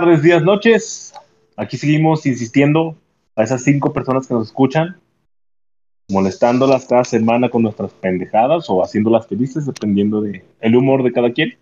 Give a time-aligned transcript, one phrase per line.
[0.00, 1.12] Tardes, días, noches.
[1.56, 2.96] Aquí seguimos insistiendo
[3.34, 4.96] a esas cinco personas que nos escuchan,
[6.08, 11.32] molestándolas cada semana con nuestras pendejadas o haciéndolas felices, dependiendo del el humor de cada
[11.32, 11.58] quien.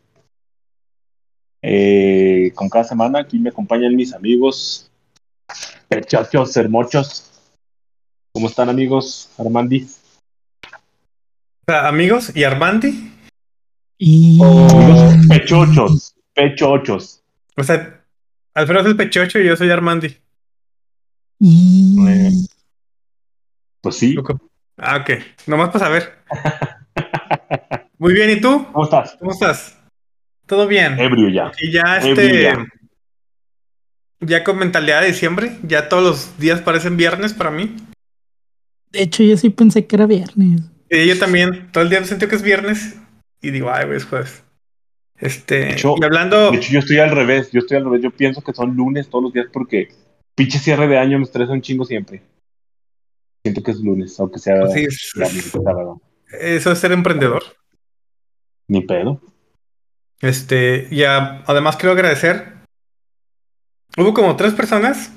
[1.62, 4.90] Eh, con cada semana aquí me acompañan mis amigos,
[5.88, 7.40] pechachos, hermochos.
[8.34, 9.30] ¿Cómo están, amigos?
[9.38, 9.88] Armandi.
[10.66, 13.12] O sea, amigos y Armandi.
[13.96, 17.22] Y Amigos pechochos, pechochos.
[17.56, 17.95] O sea,
[18.56, 20.16] Alfredo es el pechocho y yo soy Armandi.
[21.38, 22.30] y Eh,
[23.82, 24.16] Pues sí.
[24.78, 25.10] Ah, ok.
[25.46, 26.14] Nomás para saber.
[27.98, 28.66] Muy bien, ¿y tú?
[28.72, 29.14] ¿Cómo estás?
[29.18, 29.78] ¿Cómo estás?
[30.46, 30.98] ¿Todo bien?
[30.98, 31.52] Ebrio ya.
[31.60, 32.42] Y ya este.
[32.44, 32.66] ya.
[34.20, 37.76] Ya con mentalidad de diciembre, ya todos los días parecen viernes para mí.
[38.90, 40.62] de hecho yo sí pensé que era viernes.
[40.88, 42.96] Y yo también, todo el día siento que es viernes
[43.42, 44.42] y digo, ay, güey, es jueves.
[45.18, 47.50] Este, De hecho- y hablando, De hecho, yo estoy al revés.
[47.52, 48.02] Yo estoy al revés.
[48.02, 49.88] Yo pienso que son lunes todos los días porque
[50.34, 52.22] pinche cierre de año me estresa un chingo siempre.
[53.44, 55.54] Siento que es lunes, aunque sea pues sí, es- la es-
[56.40, 57.42] eso es ser emprendedor.
[58.68, 59.20] Ni pedo.
[60.20, 62.54] Este, y a- además quiero agradecer.
[63.96, 65.12] Hubo como tres personas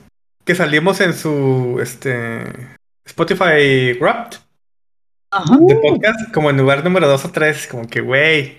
[0.45, 2.43] que salimos en su este
[3.05, 4.37] Spotify Wrapped
[5.31, 5.57] Ajá.
[5.67, 8.57] de podcast, como en lugar número dos o tres, como que güey,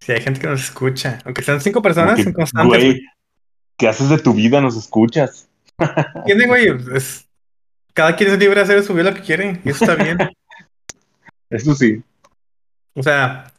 [0.00, 2.68] si hay gente que nos escucha, aunque sean cinco personas, que, constantes.
[2.82, 3.02] güey,
[3.76, 4.60] ¿qué haces de tu vida?
[4.60, 5.48] Nos escuchas.
[6.26, 7.26] Tiene, güey, es-
[7.94, 10.02] cada quien es libre de hacer de su vida lo que quiere, y eso está
[10.02, 10.18] bien.
[11.50, 12.02] Eso sí.
[12.94, 13.52] O sea,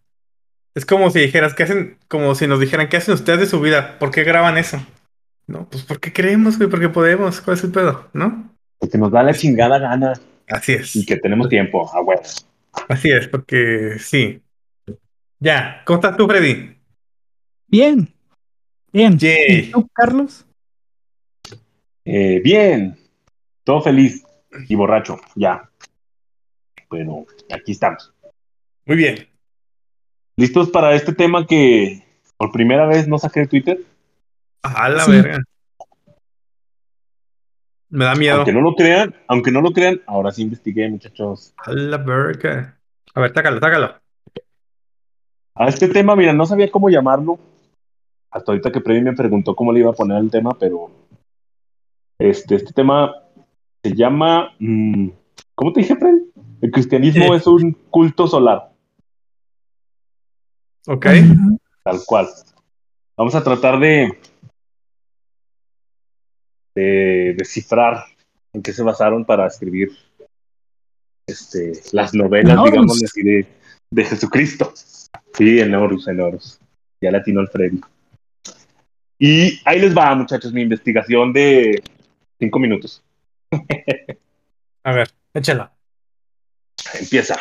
[0.75, 1.97] es como si dijeras, ¿qué hacen?
[2.09, 3.97] Como si nos dijeran, ¿qué hacen ustedes de su vida?
[3.97, 4.85] ¿Por qué graban eso?
[5.47, 7.39] No, pues porque queremos, güey, porque podemos.
[7.39, 8.09] ¿Cuál es el pedo?
[8.13, 8.53] ¿No?
[8.77, 10.13] Porque nos da la chingada gana
[10.49, 10.95] Así es.
[10.97, 11.89] y que tenemos tiempo.
[11.93, 12.21] Ah, bueno.
[12.89, 14.41] Así es, porque sí.
[15.39, 16.75] Ya, ¿cómo estás tú, Freddy?
[17.67, 18.13] Bien.
[18.91, 19.17] Bien.
[19.21, 20.45] ¿Y tú, Carlos?
[22.05, 22.97] Eh, bien.
[23.63, 24.25] Todo feliz
[24.67, 25.19] y borracho.
[25.35, 25.69] Ya.
[26.89, 28.13] Bueno, aquí estamos.
[28.85, 29.27] Muy bien.
[30.37, 32.03] ¿Listos para este tema que
[32.37, 33.79] por primera vez no saqué de Twitter?
[34.63, 35.11] A la Sí.
[35.11, 35.43] verga.
[37.89, 38.37] Me da miedo.
[38.37, 41.53] Aunque no lo crean, aunque no lo crean, ahora sí investigué, muchachos.
[41.57, 42.77] A la verga.
[43.13, 43.99] A ver, sácalo, sácalo.
[45.59, 47.39] A este tema, mira, no sabía cómo llamarlo.
[48.31, 50.89] Hasta ahorita que Freddy me preguntó cómo le iba a poner el tema, pero
[52.19, 53.13] este, este tema
[53.83, 54.53] se llama.
[54.59, 55.09] mm,
[55.55, 56.31] ¿Cómo te dije, Freddy?
[56.61, 57.37] El cristianismo Eh.
[57.37, 58.71] es un culto solar,
[60.87, 61.05] Ok.
[61.83, 62.27] Tal cual.
[63.17, 64.17] Vamos a tratar de,
[66.75, 68.05] de descifrar
[68.53, 69.91] en qué se basaron para escribir
[71.27, 73.47] este, las novelas, digamos así, de,
[73.89, 74.73] de Jesucristo.
[75.33, 76.59] Sí, en Horus, en Horus.
[77.01, 77.81] Ya latino el Freddy.
[79.19, 81.81] Y ahí les va, muchachos, mi investigación de
[82.39, 83.03] cinco minutos.
[84.83, 85.73] A ver, échala.
[86.99, 87.35] Empieza.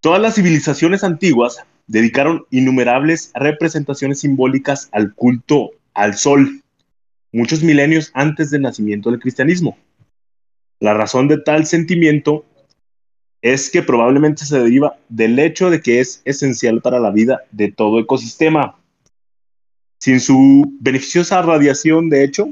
[0.00, 6.62] Todas las civilizaciones antiguas dedicaron innumerables representaciones simbólicas al culto al sol,
[7.32, 9.78] muchos milenios antes del nacimiento del cristianismo.
[10.78, 12.44] La razón de tal sentimiento
[13.52, 17.70] es que probablemente se deriva del hecho de que es esencial para la vida de
[17.70, 18.76] todo ecosistema.
[20.00, 22.48] Sin su beneficiosa radiación, de hecho,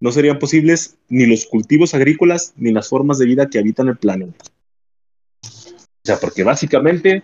[0.00, 3.98] no serían posibles ni los cultivos agrícolas ni las formas de vida que habitan el
[3.98, 4.44] planeta.
[5.44, 7.22] O sea, porque básicamente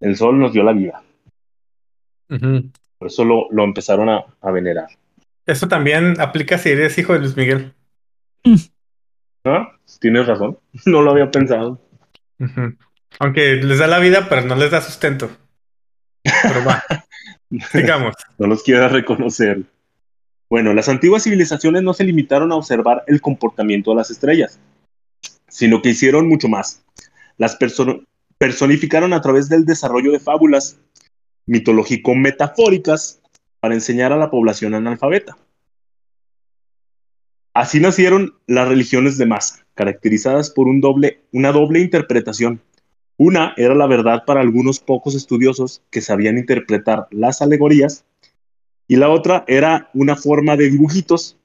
[0.00, 1.02] el sol nos dio la vida.
[2.28, 4.88] Por eso lo, lo empezaron a, a venerar.
[5.44, 7.74] Eso también aplica si eres hijo de Luis Miguel.
[9.44, 9.72] ¿Ah?
[10.00, 10.58] Tienes razón.
[10.86, 11.78] No lo había pensado.
[13.18, 15.30] Aunque les da la vida, pero no les da sustento.
[16.22, 16.82] Pero va,
[17.72, 18.14] sigamos.
[18.38, 19.62] No los quiera reconocer.
[20.48, 24.58] Bueno, las antiguas civilizaciones no se limitaron a observar el comportamiento de las estrellas,
[25.48, 26.82] sino que hicieron mucho más.
[27.36, 28.04] Las perso-
[28.38, 30.78] personificaron a través del desarrollo de fábulas
[31.46, 33.20] mitológico-metafóricas
[33.60, 35.36] para enseñar a la población analfabeta.
[37.52, 42.62] Así nacieron las religiones de masa, caracterizadas por un doble, una doble interpretación.
[43.16, 48.04] Una era la verdad para algunos pocos estudiosos que sabían interpretar las alegorías,
[48.88, 51.38] y la otra era una forma de dibujitos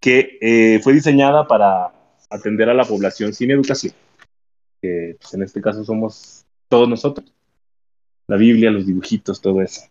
[0.00, 1.92] que eh, fue diseñada para
[2.30, 3.92] atender a la población sin educación,
[4.80, 7.32] pues, en este caso somos todos nosotros.
[8.28, 9.82] La Biblia, los dibujitos, todo eso.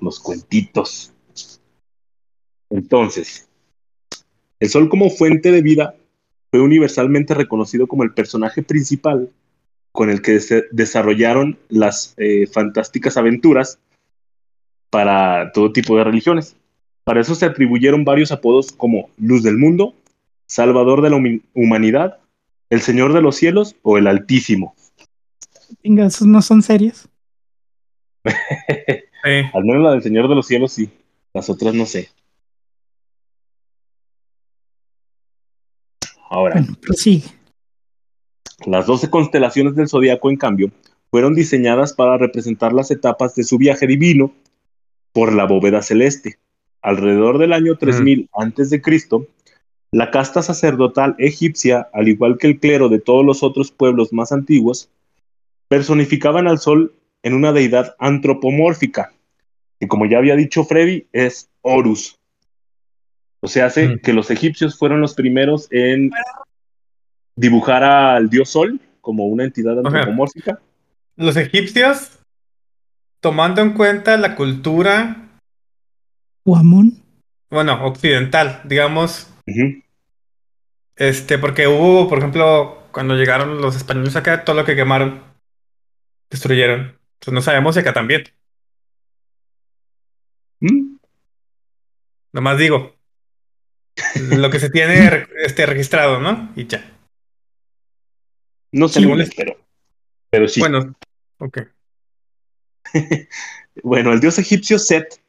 [0.00, 1.12] Los cuentitos.
[2.70, 3.49] Entonces,
[4.60, 5.94] el sol como fuente de vida
[6.50, 9.30] fue universalmente reconocido como el personaje principal
[9.92, 13.78] con el que se desarrollaron las eh, fantásticas aventuras
[14.90, 16.56] para todo tipo de religiones.
[17.04, 19.94] Para eso se atribuyeron varios apodos como Luz del Mundo,
[20.46, 22.18] Salvador de la Humanidad,
[22.68, 24.74] El Señor de los Cielos o El Altísimo.
[25.82, 27.08] Venga, esos no son serios.
[28.24, 28.32] Sí.
[29.54, 30.90] Al menos la del Señor de los Cielos sí,
[31.32, 32.10] las otras no sé.
[36.30, 37.28] Ahora, Bueno, prosigue.
[38.64, 40.70] Las 12 constelaciones del zodiaco, en cambio,
[41.10, 44.32] fueron diseñadas para representar las etapas de su viaje divino
[45.12, 46.38] por la bóveda celeste.
[46.82, 49.26] Alrededor del año 3000 antes de Cristo,
[49.90, 54.30] la casta sacerdotal egipcia, al igual que el clero de todos los otros pueblos más
[54.30, 54.88] antiguos,
[55.68, 56.94] personificaban al sol
[57.24, 59.12] en una deidad antropomórfica,
[59.80, 62.19] que como ya había dicho Freddy, es Horus.
[63.40, 63.98] O sea, hace Mm.
[64.00, 66.10] que los egipcios fueron los primeros en
[67.36, 70.60] dibujar al dios sol como una entidad antropomórfica.
[71.16, 72.18] Los egipcios,
[73.20, 75.28] tomando en cuenta la cultura,
[76.44, 77.02] Guamón.
[77.50, 79.32] bueno, occidental, digamos,
[80.96, 85.22] este, porque hubo, por ejemplo, cuando llegaron los españoles acá, todo lo que quemaron,
[86.30, 86.98] destruyeron.
[87.14, 88.24] Entonces no sabemos si acá también.
[90.60, 90.96] ¿Mm?
[92.32, 92.94] Nomás digo.
[94.30, 96.52] Lo que se tiene este, registrado, ¿no?
[96.56, 96.84] Y ya.
[98.72, 99.56] No sé bien, pero,
[100.30, 100.60] pero sí.
[100.60, 100.94] Bueno.
[103.82, 104.14] Bueno, ok.
[104.14, 105.20] el dios egipcio Set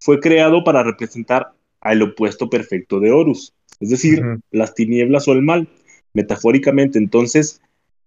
[0.00, 5.42] fue creado para representar al opuesto perfecto de Horus, es decir, las tinieblas o el
[5.42, 5.68] mal,
[6.14, 6.98] metafóricamente.
[6.98, 7.60] Entonces,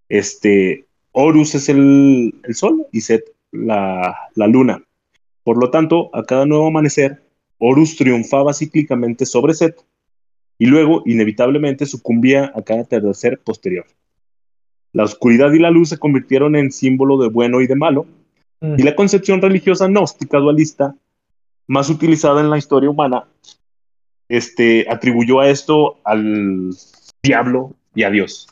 [0.09, 4.83] este, Horus es el, el sol y Set la, la luna.
[5.43, 7.21] Por lo tanto, a cada nuevo amanecer,
[7.59, 9.85] Horus triunfaba cíclicamente sobre Set
[10.57, 13.85] y luego, inevitablemente, sucumbía a cada atardecer posterior.
[14.91, 18.07] La oscuridad y la luz se convirtieron en símbolo de bueno y de malo,
[18.61, 20.93] y la concepción religiosa gnóstica dualista,
[21.67, 23.25] más utilizada en la historia humana,
[24.27, 26.71] este, atribuyó a esto al
[27.23, 28.47] diablo y a Dios.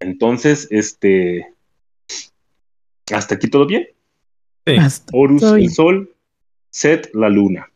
[0.00, 1.52] Entonces, este,
[3.12, 3.88] hasta aquí todo bien.
[4.76, 5.02] Sí.
[5.12, 6.14] Horus, todo el sol,
[6.70, 7.70] Set, la luna,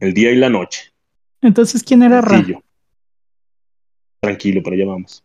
[0.00, 0.92] el día y la noche.
[1.40, 2.44] Entonces, ¿quién era Ra?
[4.20, 5.24] Tranquilo, para allá vamos.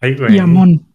[0.00, 0.36] Ay, güey.
[0.36, 0.86] Y Amón.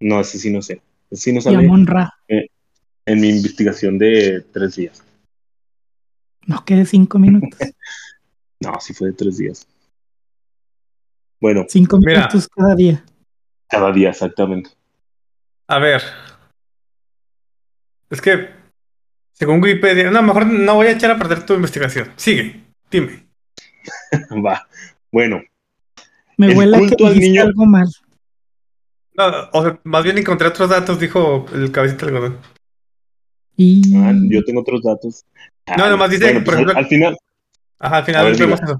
[0.00, 0.80] No, ese sí no sé.
[1.10, 2.12] Ese sí no Y sale Amón Ra.
[2.28, 5.04] en mi investigación de tres días.
[6.46, 7.58] No quede cinco minutos.
[8.60, 9.68] No, sí fue de tres días.
[11.38, 12.20] Bueno, Cinco Mira.
[12.20, 13.04] minutos cada día.
[13.68, 14.70] cada día exactamente.
[15.66, 16.00] A ver.
[18.14, 18.48] Es que,
[19.32, 22.12] según Wikipedia, no, mejor no voy a echar a perder tu investigación.
[22.16, 23.26] Sigue, dime.
[24.44, 24.66] Va.
[25.10, 25.42] Bueno,
[26.36, 27.88] Me El huele a que culto al niño- algo mal.
[29.16, 32.38] No, o sea, más bien encontré otros datos, dijo el cabecita del algodón.
[33.56, 35.24] Y ah, yo tengo otros datos.
[35.76, 37.16] No, Ah, nomás dice, bueno, por pues, al- ejemplo- al final,
[37.80, 38.78] Ajá, al A final ver, vemos eso.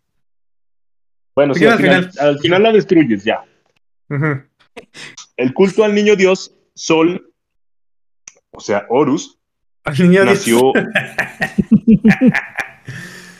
[1.34, 3.44] bueno, Si sí, al final, al final la destruyes ya.
[5.36, 7.32] El culto al niño Dios, Sol,
[8.54, 9.38] o sea, Horus,
[9.84, 10.26] Al niño Dios.
[10.26, 10.72] nació.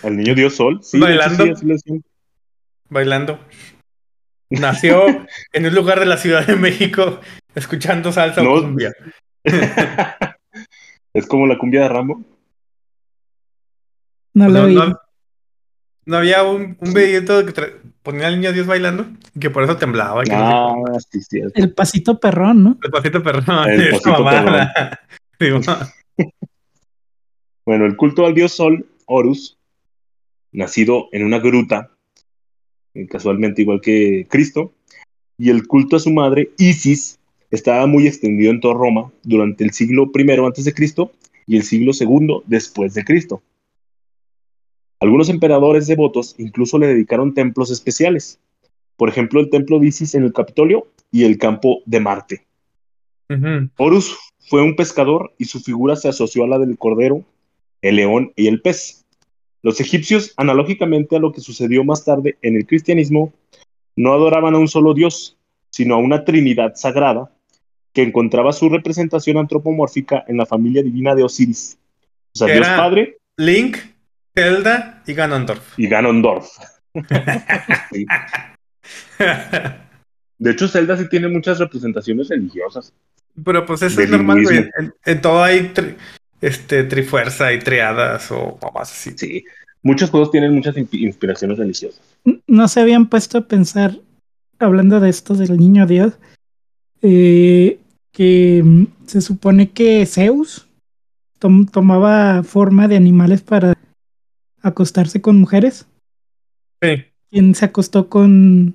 [0.02, 1.44] al niño Dios Sol, sí, Bailando.
[1.56, 2.04] sí, decían.
[2.88, 3.38] bailando.
[4.50, 5.06] Nació
[5.52, 7.21] en un lugar de la Ciudad de México
[7.54, 8.54] escuchando salsa No.
[8.54, 8.92] o cumbia.
[11.14, 12.21] es como la cumbia de Rambo.
[14.35, 14.99] no lo no-
[16.06, 17.52] no había un, un videito que
[18.02, 20.23] ponía al niño Dios bailando y que por eso temblaba.
[20.23, 21.40] y que no sé Ah, sí, sí.
[21.54, 22.78] El pasito perrón, ¿no?
[22.82, 23.68] El pasito perrón.
[23.70, 24.73] El pasito ma-
[27.66, 29.58] Bueno, el culto al dios Sol, Horus,
[30.52, 31.90] nacido en una gruta,
[32.94, 34.73] eh, casualmente igual que Cristo,
[35.38, 37.18] y el culto a su madre, Isis,
[37.50, 41.12] estaba muy extendido en toda Roma durante el siglo I antes de Cristo
[41.46, 43.42] y el siglo II después de Cristo.
[45.04, 48.40] Algunos emperadores devotos incluso le dedicaron templos especiales.
[48.96, 52.46] Por ejemplo, el templo de Isis en el Capitolio y el campo de Marte.
[53.76, 54.16] Horus
[54.49, 57.23] fue un pescador y su figura se asoció a la del cordero,
[57.82, 59.04] el león y el pez.
[59.61, 63.34] Los egipcios, analógicamente a lo que sucedió más tarde en el cristianismo,
[63.96, 65.37] no adoraban a un solo dios,
[65.68, 67.30] sino a una trinidad sagrada
[67.92, 71.76] que encontraba su representación antropomórfica en la familia divina de Osiris.
[72.34, 73.76] O sea, Dios Padre Link,
[74.35, 75.79] Zelda y Ganondorf.
[75.79, 76.49] y Ganondorf.
[77.93, 78.07] Sí.
[80.38, 82.93] De hecho, Zelda sí tiene muchas representaciones religiosas.
[83.45, 84.59] Pero pues eso es normal, güey.
[84.79, 85.97] En, en todo hay tri-
[86.41, 89.12] este, trifuerza y triadas o mamás así.
[89.17, 89.45] Sí.
[89.83, 92.00] Muchos juegos tienen muchas in- inspiraciones religiosas.
[92.47, 93.97] No se habían puesto a pensar,
[94.59, 96.14] hablando de esto del niño Dios,
[97.03, 97.79] eh,
[98.12, 100.67] que mm, se supone que Zeus
[101.38, 103.75] tom- tomaba forma de animales para
[104.64, 105.87] acostarse con mujeres.
[106.83, 107.04] Sí.
[107.30, 108.75] ¿Quién se acostó con,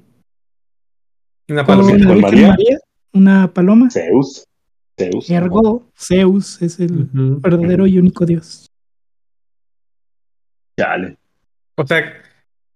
[1.50, 2.08] Una con palomita.
[2.08, 2.48] ¿Con Virgen María?
[2.50, 2.80] María?
[3.14, 3.90] Una paloma.
[3.90, 4.46] Zeus.
[4.98, 5.30] Zeus.
[5.30, 8.68] Ergo, Zeus es el verdadero y único Dios.
[10.78, 11.18] Chale.
[11.76, 12.22] O sea,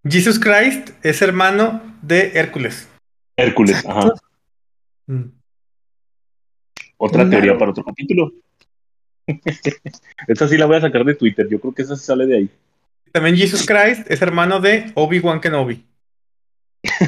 [0.03, 2.89] Jesus Christ es hermano de Hércules.
[3.37, 4.13] Hércules, ajá.
[5.07, 5.23] Mm.
[6.97, 7.29] Otra Claro.
[7.29, 8.31] teoría para otro capítulo.
[10.27, 11.47] esa sí la voy a sacar de Twitter.
[11.49, 12.49] Yo creo que esa sí sale de ahí.
[13.13, 15.85] También Jesus Christ es hermano de Obi-Wan Kenobi.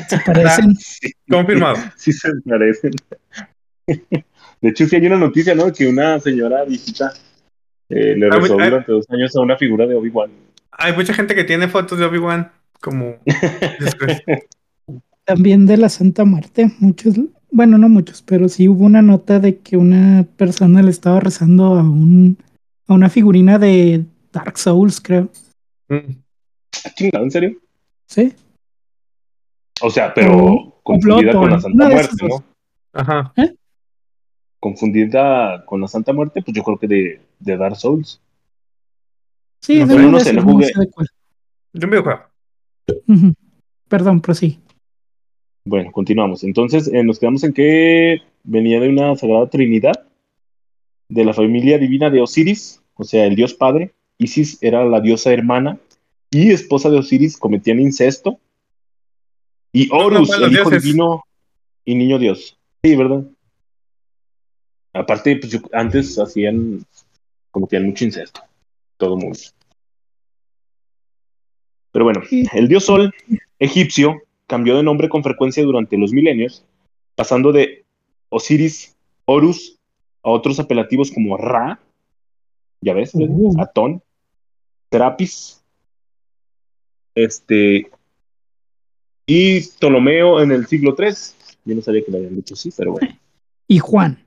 [0.08, 0.76] Se parecen.
[0.76, 1.78] Sí, Confirmado.
[1.98, 2.92] sí se parecen.
[3.88, 5.74] De hecho, sí hay una noticia, ¿no?
[5.74, 7.12] Que una señora viejita
[7.90, 8.66] eh, le rezó ah.
[8.66, 10.30] durante dos años a una figura de Obi-Wan.
[10.72, 13.16] Hay mucha gente que tiene fotos de Obi-Wan como.
[15.26, 16.70] También de la Santa Muerte.
[16.80, 17.16] Muchos,
[17.50, 21.74] bueno, no muchos, pero sí hubo una nota de que una persona le estaba rezando
[21.74, 22.38] a un
[22.88, 25.32] a una figurina de Dark Souls, creo.
[25.90, 27.58] Ah, chingado, ¿En serio?
[28.08, 28.34] ¿Sí?
[29.82, 32.28] O sea, pero confundida con la Santa Muerte.
[32.28, 32.44] ¿no?
[32.94, 33.34] Ajá.
[34.60, 38.22] Confundida con la Santa Muerte, pues yo creo que de, de Dark Souls.
[39.62, 40.72] Sí, No no de sé, lo no jugué.
[41.74, 42.22] de un videojuego.
[43.88, 44.60] Perdón, pero sí.
[45.66, 46.44] Bueno, continuamos.
[46.44, 50.08] Entonces, eh, nos quedamos en que venía de una sagrada trinidad,
[51.10, 53.94] de la familia divina de Osiris, o sea, el dios padre.
[54.18, 55.78] Isis era la diosa hermana
[56.32, 58.40] y esposa de Osiris, cometían incesto.
[59.72, 60.84] Y No, no, Horus, el hijo dioses.
[60.84, 61.24] divino
[61.84, 62.58] y niño dios.
[62.84, 63.24] Sí, ¿verdad?
[64.94, 66.86] Aparte, pues yo- antes hacían,
[67.52, 68.42] cometían mucho incesto.
[68.98, 69.38] Todo mundo.
[71.92, 72.22] Pero bueno,
[72.54, 73.14] el dios Sol
[73.60, 76.66] egipcio cambió de nombre con frecuencia durante los milenios,
[77.16, 77.86] pasando de
[78.30, 78.96] Osiris,
[79.26, 79.80] Horus,
[80.24, 81.80] a otros apelativos como Ra,
[82.82, 83.54] ya ves, Uh.
[83.60, 84.02] Atón,
[84.96, 85.62] Serapis,
[87.16, 87.92] este,
[89.26, 91.14] y Ptolomeo en el siglo III.
[91.66, 93.08] Yo no sabía que lo habían dicho así, pero bueno.
[93.68, 94.24] Y Juan.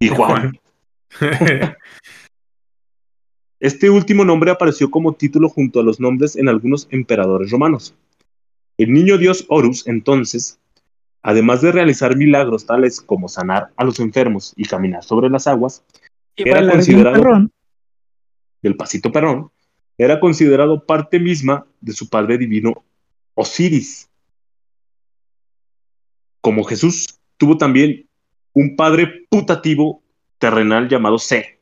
[0.00, 0.58] Y Juan.
[3.60, 7.94] Este último nombre apareció como título junto a los nombres en algunos emperadores romanos.
[8.76, 10.58] El niño dios Horus, entonces,
[11.22, 15.82] además de realizar milagros tales como sanar a los enfermos y caminar sobre las aguas,
[16.36, 17.52] Y Era considerado- perrón.
[18.62, 19.50] del pasito perrón,
[19.98, 22.84] era considerado parte misma de su padre divino
[23.34, 24.10] Osiris.
[26.40, 28.08] Como Jesús, tuvo también
[28.52, 30.02] un padre putativo
[30.38, 31.60] terrenal llamado Se,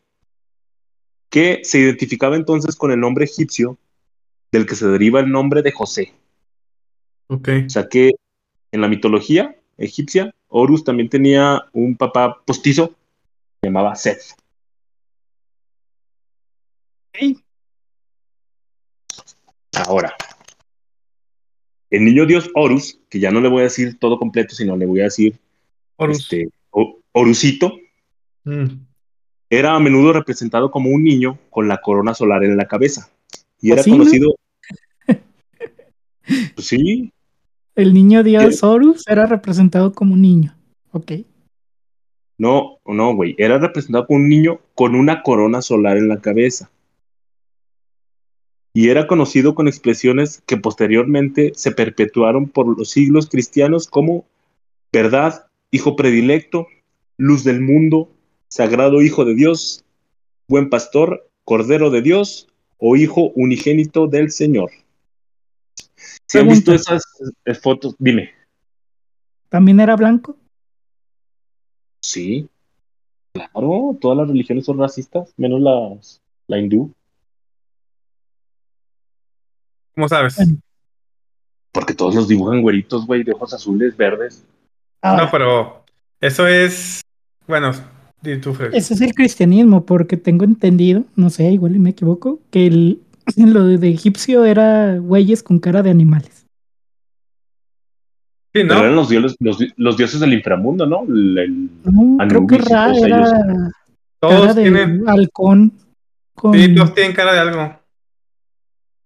[1.31, 3.79] que se identificaba entonces con el nombre egipcio
[4.53, 6.14] del que se deriva el nombre de José.
[7.29, 7.49] ok.
[7.67, 8.12] O sea que
[8.73, 12.95] en la mitología egipcia, Horus también tenía un papá postizo,
[13.61, 14.37] se llamaba Seth.
[19.87, 20.14] Ahora,
[21.90, 24.87] el niño dios Horus, que ya no le voy a decir todo completo, sino le
[24.87, 25.38] voy a decir
[25.97, 26.21] Horus.
[26.21, 26.49] este,
[27.12, 27.78] Horusito,
[28.47, 28.85] Mm.
[29.49, 33.09] era a menudo representado como un niño con la corona solar en la cabeza.
[33.61, 33.99] Y era ¿Así, no?
[33.99, 34.35] conocido.
[36.54, 37.12] Pues sí,
[37.75, 40.54] El niño dios Horus era representado como un niño.
[40.93, 41.12] Ok.
[42.38, 43.35] no, no, güey.
[43.38, 46.71] Era representado como un niño con una corona solar en la cabeza.
[48.76, 54.26] Y era conocido con expresiones que posteriormente se perpetuaron por los siglos cristianos como
[54.93, 56.66] verdad, hijo predilecto,
[57.16, 58.11] luz del mundo,
[58.49, 59.85] sagrado hijo de Dios,
[60.49, 64.71] buen pastor, cordero de Dios o hijo unigénito del Señor.
[66.26, 67.04] Si han visto esas
[67.45, 68.31] eh, fotos, dime.
[69.49, 70.37] ¿También era blanco?
[72.00, 72.49] Sí,
[73.33, 76.93] claro, todas las religiones son racistas, menos las, la hindú,
[79.95, 80.37] ¿Cómo sabes?
[81.73, 84.45] Porque todos los dibujan güeritos, güey, de ojos azules, verdes.
[85.03, 85.85] Ahora, No, pero
[86.21, 87.01] eso es.
[87.47, 87.73] Bueno,
[88.23, 88.75] di tú, Fred.
[88.75, 93.01] ese es el cristianismo, porque tengo entendido, no sé, igual y me equivoco, que el,
[93.37, 96.47] lo de egipcio era güeyes con cara de animales.
[98.53, 98.97] Sí, Pero eran ¿no?
[99.01, 101.03] los dioses, los, los dioses del inframundo, ¿no?
[101.09, 103.31] El- el- No, creo que Ra todos era ellos.
[103.33, 103.71] cara
[104.21, 105.09] Todos de tienen.
[105.09, 105.73] halcón
[106.35, 107.77] con Sí, todos tienen cara de algo.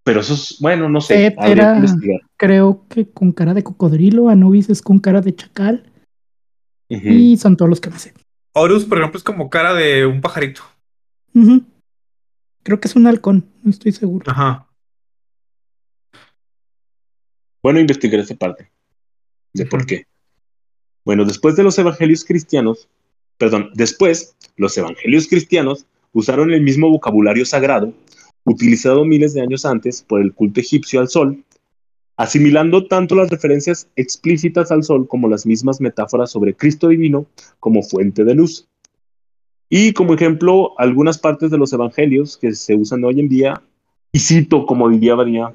[0.09, 4.67] Pero eso es, bueno, no sé, era- que creo que con cara de cocodrilo, Anubis
[4.71, 5.83] es con cara de chacal
[6.89, 8.15] y son todos los que me sé.
[8.53, 10.63] Horus, por ejemplo, es como cara de un pajarito.
[12.63, 14.25] Creo que es un halcón, no estoy seguro.
[14.31, 14.67] Ajá.
[17.61, 18.71] Bueno, investigar esa parte
[19.53, 20.05] de por qué.
[21.05, 22.87] Bueno, después de los evangelios cristianos,
[23.37, 27.93] perdón, después, los evangelios cristianos usaron el mismo vocabulario sagrado
[28.45, 31.43] utilizado miles de años antes por el culto egipcio al sol,
[32.17, 37.27] asimilando tanto las referencias explícitas al sol como las mismas metáforas sobre Cristo divino
[37.59, 38.67] como fuente de luz.
[39.69, 43.61] Y como ejemplo, algunas partes de los evangelios que se usan hoy en día,
[44.11, 45.53] y cito como diría María,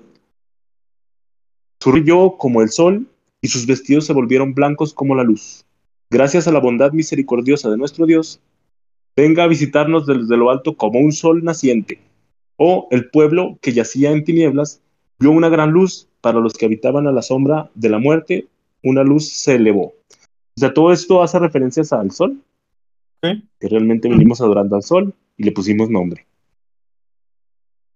[1.81, 3.09] surgió como el sol
[3.43, 5.67] y sus vestidos se volvieron blancos como la luz.
[6.09, 8.41] Gracias a la bondad misericordiosa de nuestro Dios,
[9.17, 11.99] venga a visitarnos desde lo alto como un sol naciente.
[12.57, 14.81] O el pueblo que yacía en tinieblas
[15.19, 18.47] vio una gran luz para los que habitaban a la sombra de la muerte,
[18.83, 19.95] una luz se elevó.
[20.57, 22.41] O sea, todo esto hace referencias al sol,
[23.21, 26.27] que realmente venimos adorando al sol y le pusimos nombre.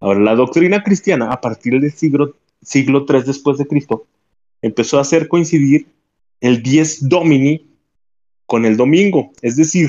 [0.01, 4.07] Ahora, la doctrina cristiana, a partir del siglo, siglo III después de Cristo,
[4.63, 5.87] empezó a hacer coincidir
[6.41, 7.67] el 10 Domini
[8.47, 9.89] con el domingo, es decir,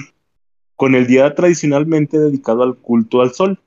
[0.75, 3.59] con el día tradicionalmente dedicado al culto al sol.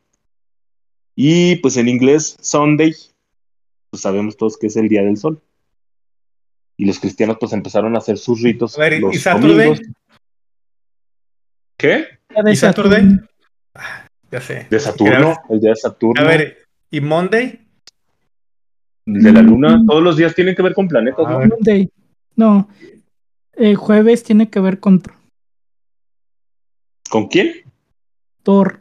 [1.14, 2.94] Y pues en inglés, Sunday
[3.90, 5.40] pues sabemos todos que es el Día del Sol.
[6.78, 8.78] Y los cristianos pues empezaron a hacer sus ritos.
[8.78, 9.68] A ver, los ¿y Saturday?
[9.68, 9.80] domingos.
[11.76, 12.06] ¿Qué?
[12.50, 13.20] ¿Y Saturday?
[13.74, 14.66] Ah, Ya sé.
[14.70, 16.58] De Saturno, el día de Saturno, A ver,
[16.90, 17.58] ¿y Monday?
[19.04, 19.82] de la luna.
[19.86, 21.38] Todos los días tienen que ver con planetas, ¿no?
[21.38, 21.48] ver.
[21.48, 21.90] Monday.
[22.36, 22.68] No.
[23.54, 25.14] Eh, jueves tiene que ver con Thor.
[27.10, 27.52] ¿Con quién?
[28.42, 28.80] Thor.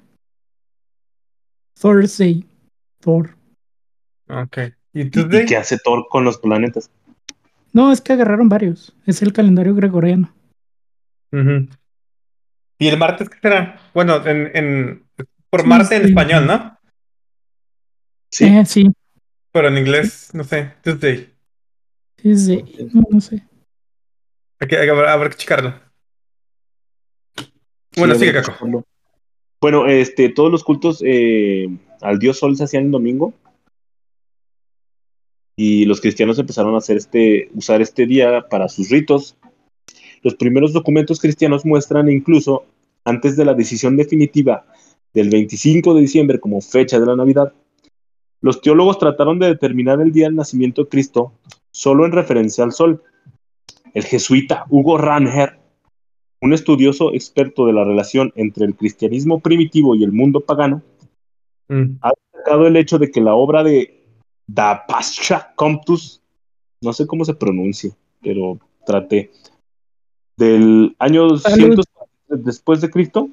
[1.81, 2.45] Thursday.
[3.00, 3.35] Thor.
[4.29, 4.57] Ok.
[4.93, 5.45] ¿Y ¿Y Tuesday?
[5.45, 6.91] qué hace Thor con los planetas?
[7.73, 8.95] No, es que agarraron varios.
[9.05, 10.33] Es el calendario gregoriano.
[11.31, 11.67] Ujú.
[12.77, 13.79] ¿Y el martes qué será?
[13.93, 15.05] Bueno, en, en
[15.50, 16.09] por Sí, Marte en sí.
[16.09, 16.77] español, ¿no?
[18.32, 18.45] Sí.
[18.45, 18.88] Eh, sí.
[19.51, 20.73] Pero en inglés, no sé.
[20.84, 21.34] Tuesday.
[22.21, 22.89] Tuesday.
[22.93, 23.43] No, no sé.
[24.60, 25.73] Hay que, hay que- habrá que checarlo.
[27.97, 28.86] Bueno, Sí, sigue, Caco.
[29.62, 31.69] Bueno, este, todos los cultos eh,
[32.02, 33.34] al dios sol se hacían el domingo.
[35.56, 39.38] Y los cristianos empezaron a hacer este, usar este día para sus ritos.
[40.24, 42.65] Los primeros documentos cristianos muestran incluso,
[43.06, 44.65] antes de la decisión definitiva
[45.13, 47.54] del 25 de diciembre como fecha de la Navidad,
[48.39, 51.34] los teólogos trataron de determinar el día del nacimiento de Cristo
[51.69, 53.04] solo en referencia al sol.
[53.93, 55.61] El jesuita Hugo Ranger
[56.41, 60.82] un estudioso experto de la relación entre el cristianismo primitivo y el mundo pagano,
[61.69, 61.99] Mm.
[62.01, 64.04] ha destacado el hecho de que la obra de
[64.45, 66.21] Da Pascha Comptus,
[66.82, 69.32] no sé cómo se pronuncia, pero traté,
[70.36, 71.86] del año 200
[72.27, 73.30] después de Cristo,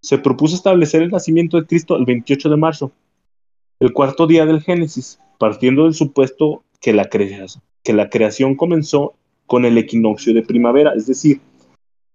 [0.00, 2.90] se propuso establecer el nacimiento de Cristo el 28 de marzo,
[3.78, 7.46] el cuarto día del Génesis, partiendo del supuesto que la, crea-
[7.84, 9.14] que la creación comenzó
[9.46, 11.40] con el equinoccio de primavera, es decir,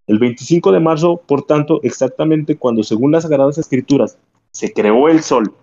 [0.07, 4.17] el 25 de marzo, por tanto, exactamente cuando, según las Sagradas Escrituras,
[4.51, 5.53] se creó el sol.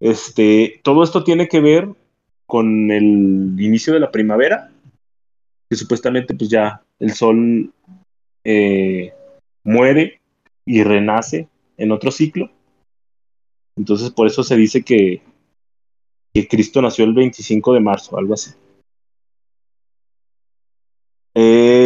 [0.00, 1.88] Este, todo esto tiene que ver
[2.46, 4.70] con el inicio de la primavera,
[5.68, 7.72] que supuestamente pues ya el sol
[8.44, 9.12] eh,
[9.64, 10.20] muere
[10.64, 12.50] y renace en otro ciclo.
[13.76, 15.22] Entonces por eso se dice que,
[16.32, 18.52] que Cristo nació el 25 de marzo, algo así.
[21.34, 21.83] Eh,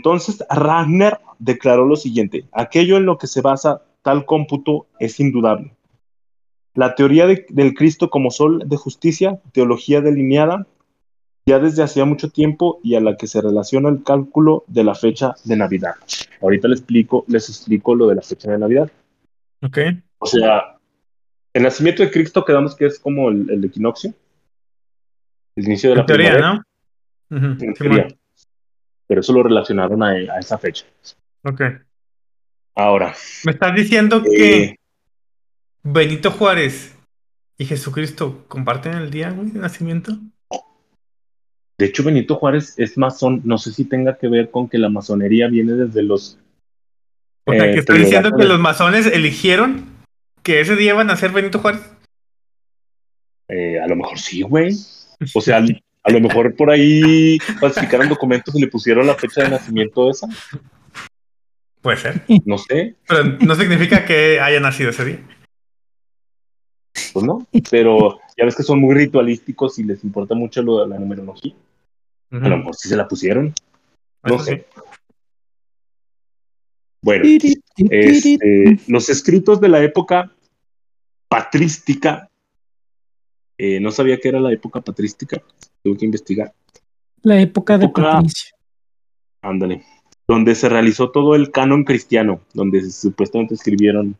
[0.00, 5.74] entonces, Ragnar declaró lo siguiente: aquello en lo que se basa tal cómputo es indudable.
[6.74, 10.66] La teoría de- del Cristo como sol de justicia, teología delineada
[11.46, 14.94] ya desde hacía mucho tiempo y a la que se relaciona el cálculo de la
[14.94, 15.94] fecha de Navidad.
[16.40, 18.90] Ahorita les explico, les explico lo de la fecha de Navidad.
[19.62, 19.78] Ok.
[20.18, 20.78] O sea,
[21.52, 24.14] el nacimiento de Cristo quedamos que es como el, el equinoccio,
[25.56, 26.64] el inicio de la En teoría, primavera,
[27.30, 27.36] ¿no?
[27.64, 28.08] En teoría.
[29.10, 30.86] Pero eso lo relacionaron a, a esa fecha.
[31.42, 31.62] Ok.
[32.76, 33.12] Ahora,
[33.44, 34.76] Me estás diciendo eh, que
[35.82, 36.94] Benito Juárez
[37.58, 40.12] y Jesucristo comparten el día, güey, de nacimiento.
[41.76, 44.88] de hecho Benito Juárez es masón, no sé si tenga que ver con que la
[44.88, 46.38] masonería viene desde los...
[47.46, 49.86] O sea, eh, que está diciendo que los masones eligieron
[50.44, 51.80] que ese día iban a ser Benito Juárez.
[53.48, 54.72] eh, a lo mejor sí, güey.
[55.34, 55.60] O sea,
[56.10, 60.26] a lo mejor por ahí falsificaron documentos y le pusieron la fecha de nacimiento esa,
[61.80, 62.22] Puede ser.
[62.44, 65.18] no sé, Pero no significa que haya nacido ese día.
[67.12, 67.46] pues no.
[67.70, 71.54] Pero ya ves que son muy ritualísticos y les importa mucho lo de la numerología.
[72.32, 72.44] Ujú.
[72.44, 73.54] A lo mejor sí se la pusieron,
[74.24, 74.50] no Eso sí.
[74.52, 74.66] sé.
[77.02, 77.24] Bueno.
[77.24, 80.30] Este, los escritos de la época
[81.28, 82.28] patrística,
[83.62, 85.42] eh, no sabía que era la época patrística,
[85.82, 86.54] tuve que investigar.
[87.22, 88.56] La época de Época- Patricio.
[89.42, 89.84] Ándale.
[90.26, 94.16] Donde se realizó todo el canon cristiano, donde supuestamente escribieron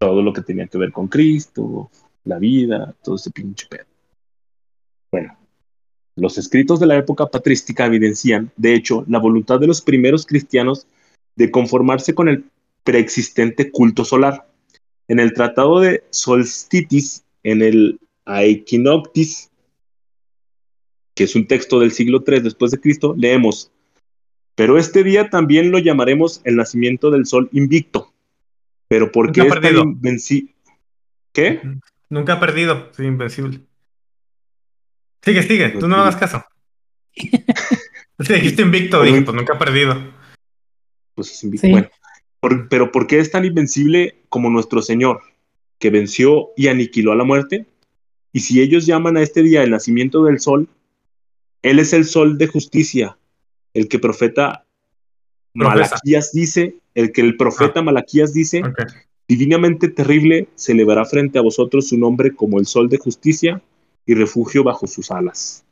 [0.00, 1.90] todo lo que tenía que ver con Cristo,
[2.24, 3.84] la vida, todo ese pinche pedo.
[5.12, 5.36] Bueno,
[6.16, 10.88] los escritos de la época patrística evidencian, de hecho, la voluntad de los primeros cristianos
[11.36, 12.44] de conformarse con el
[12.82, 14.48] preexistente culto solar.
[15.06, 19.50] En el Tratado de Solstitis, en el Aequinoctis,
[21.14, 23.70] que es un texto del siglo III después de Cristo, leemos:
[24.54, 28.12] Pero este día también lo llamaremos el nacimiento del sol invicto.
[28.88, 29.84] Pero ¿por qué Nunca es tan perdido.
[29.84, 30.54] invenci-
[31.32, 31.60] ¿Qué?
[32.10, 33.60] Nunca ha perdido, soy invencible.
[35.22, 36.44] Sigue, sigue, tú no me hagas caso.
[38.26, 39.96] Que dijiste invicto, dije, pues nunca ha perdido.
[41.16, 41.66] Pues es invicto.
[41.66, 41.72] Sí.
[41.72, 41.88] Bueno,
[42.38, 45.20] por- pero ¿por qué es tan invencible como nuestro Señor,
[45.80, 47.66] que venció y aniquiló a la muerte?
[48.34, 50.68] Y si ellos llaman a este día el nacimiento del sol,
[51.62, 53.16] Él es el sol de justicia,
[53.72, 54.64] el que profeta
[55.56, 55.94] Profesa.
[55.94, 58.62] Malaquías dice, el que el profeta Malaquías dice,
[59.28, 63.62] divinamente terrible, se elevará frente a vosotros su nombre como el sol de justicia
[64.04, 65.64] y refugio bajo sus alas.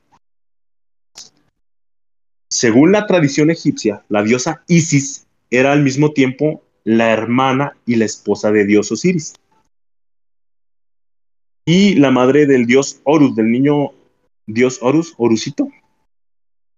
[2.48, 8.05] Según la tradición egipcia, la diosa Isis era al mismo tiempo la hermana y la
[8.05, 9.35] esposa de dios Osiris.
[11.64, 13.92] Y la madre del dios Horus, del niño
[14.46, 15.68] dios Horus, Horusito,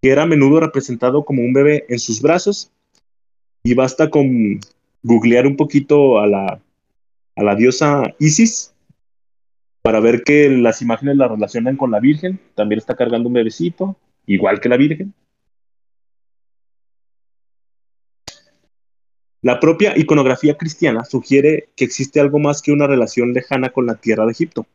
[0.02, 2.70] que era a menudo representado como un bebé en sus brazos.
[3.62, 4.60] Y basta con
[5.02, 6.60] googlear un poquito a la,
[7.36, 8.74] a la diosa Isis
[9.80, 12.38] para ver que las imágenes la relacionan con la Virgen.
[12.54, 15.14] También está cargando un bebecito, igual que la Virgen.
[19.44, 23.96] La propia iconografía cristiana sugiere que existe algo más que una relación lejana con la
[23.96, 24.66] tierra de Egipto.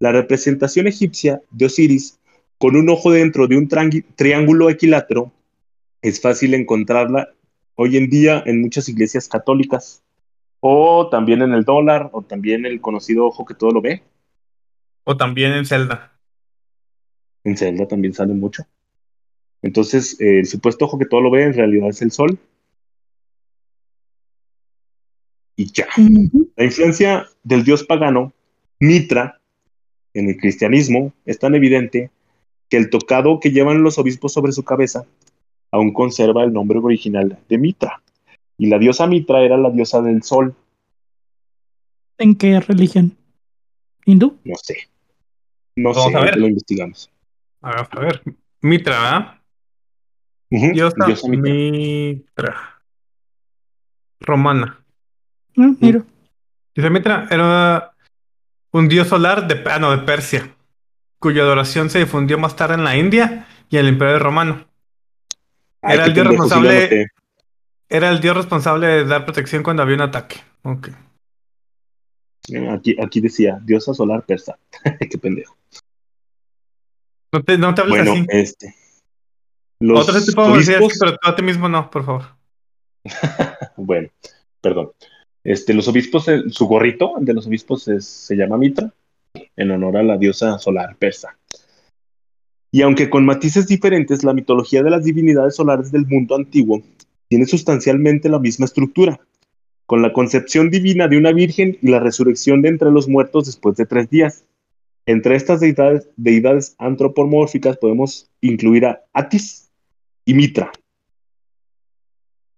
[0.00, 2.18] La representación egipcia de Osiris,
[2.58, 5.30] con un ojo dentro de un triángulo equilátero,
[6.02, 7.28] es fácil encontrarla
[7.76, 10.02] hoy en día en muchas iglesias católicas,
[10.58, 14.02] o también en el dólar, o también el conocido ojo que todo lo ve.
[15.04, 16.18] O también en Zelda.
[17.44, 18.64] En Zelda también sale mucho.
[19.62, 22.36] Entonces, eh, el supuesto ojo que todo lo ve en realidad es el sol.
[25.58, 25.88] Y ya.
[26.56, 28.32] La influencia del dios pagano,
[28.78, 29.40] Mitra,
[30.14, 32.12] en el cristianismo es tan evidente
[32.68, 35.04] que el tocado que llevan los obispos sobre su cabeza
[35.72, 38.00] aún conserva el nombre original de Mitra.
[38.56, 40.54] Y la diosa Mitra era la diosa del sol,
[42.20, 43.16] ¿En qué religión?
[44.04, 44.38] ¿Hindú?
[44.44, 44.88] no sé.
[45.76, 46.36] No Vamos sé, a ver.
[46.36, 47.10] lo investigamos.
[47.62, 48.22] A ver, a ver.
[48.60, 49.40] Mitra, ¿verdad?
[50.50, 51.52] Ujú, Diosa diosa Mitra.
[51.52, 52.82] Mitra.
[54.20, 54.84] Romana.
[55.56, 56.02] Ah, mira.
[56.74, 57.92] Dice Mitra era
[58.72, 60.54] un dios solar de, ah, no, de Persia,
[61.18, 64.66] cuya adoración se difundió más tarde en la India y en el Imperio Romano.
[65.82, 67.06] Ay, Era el dios responsable-.
[67.88, 70.36] Era el dios responsable de dar protección cuando había un ataque.
[70.62, 70.88] Ok.
[72.50, 74.58] Eh, Aquí, aquí decía, diosa solar persa.
[75.10, 75.56] qué pendejo.
[77.32, 78.26] No te, no te hables Bueno, así.
[78.30, 78.74] este.
[79.80, 82.24] Los Otro tipo de decir pero tú a ti mismo no, por favor.
[83.76, 84.08] bueno,
[84.60, 84.92] perdón.
[85.48, 88.92] Este, los obispos, eh, su gorrito de los obispos se llama Mitra,
[89.56, 91.38] en honor a la diosa solar persa.
[92.70, 96.82] Y aunque con matices diferentes, la mitología de las divinidades solares del mundo antiguo
[97.28, 99.20] tiene sustancialmente la misma estructura,
[99.86, 103.74] con la concepción divina de una virgen y la resurrección de entre los muertos después
[103.78, 104.44] de tres días.
[105.06, 109.70] Entre estas deidades, deidades antropomórficas podemos incluir a Atis
[110.26, 110.70] y Mitra.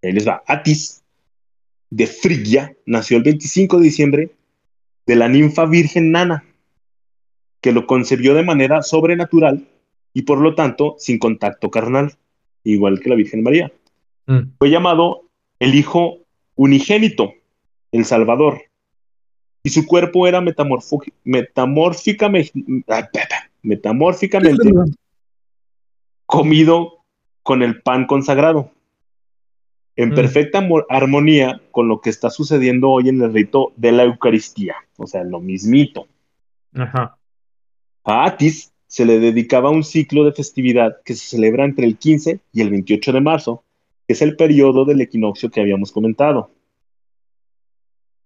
[0.02, 0.42] Ahí les va.
[0.44, 0.99] Atis,
[1.90, 4.30] de Frigia, nació el 25 de diciembre
[5.06, 6.44] de la ninfa virgen Nana,
[7.60, 9.66] que lo concebió de manera sobrenatural
[10.14, 12.14] y por lo tanto sin contacto carnal,
[12.64, 13.72] igual que la Virgen María.
[14.26, 14.52] Mm.
[14.58, 15.24] Fue llamado
[15.58, 16.18] el Hijo
[16.54, 17.34] Unigénito,
[17.92, 18.62] el Salvador,
[19.62, 22.52] y su cuerpo era metamórficamente,
[23.62, 24.72] metamórficamente
[26.26, 27.04] comido
[27.42, 28.72] con el pan consagrado,
[30.02, 30.14] en Mm.
[30.14, 35.06] perfecta armonía con lo que está sucediendo hoy en el rito de la Eucaristía, o
[35.06, 36.06] sea, lo mismito.
[36.74, 37.18] Ajá.
[38.04, 42.40] A Atis se le dedicaba un ciclo de festividad que se celebra entre el 15
[42.50, 43.62] y el 28 de marzo,
[44.06, 46.50] que es el periodo del equinoccio que habíamos comentado,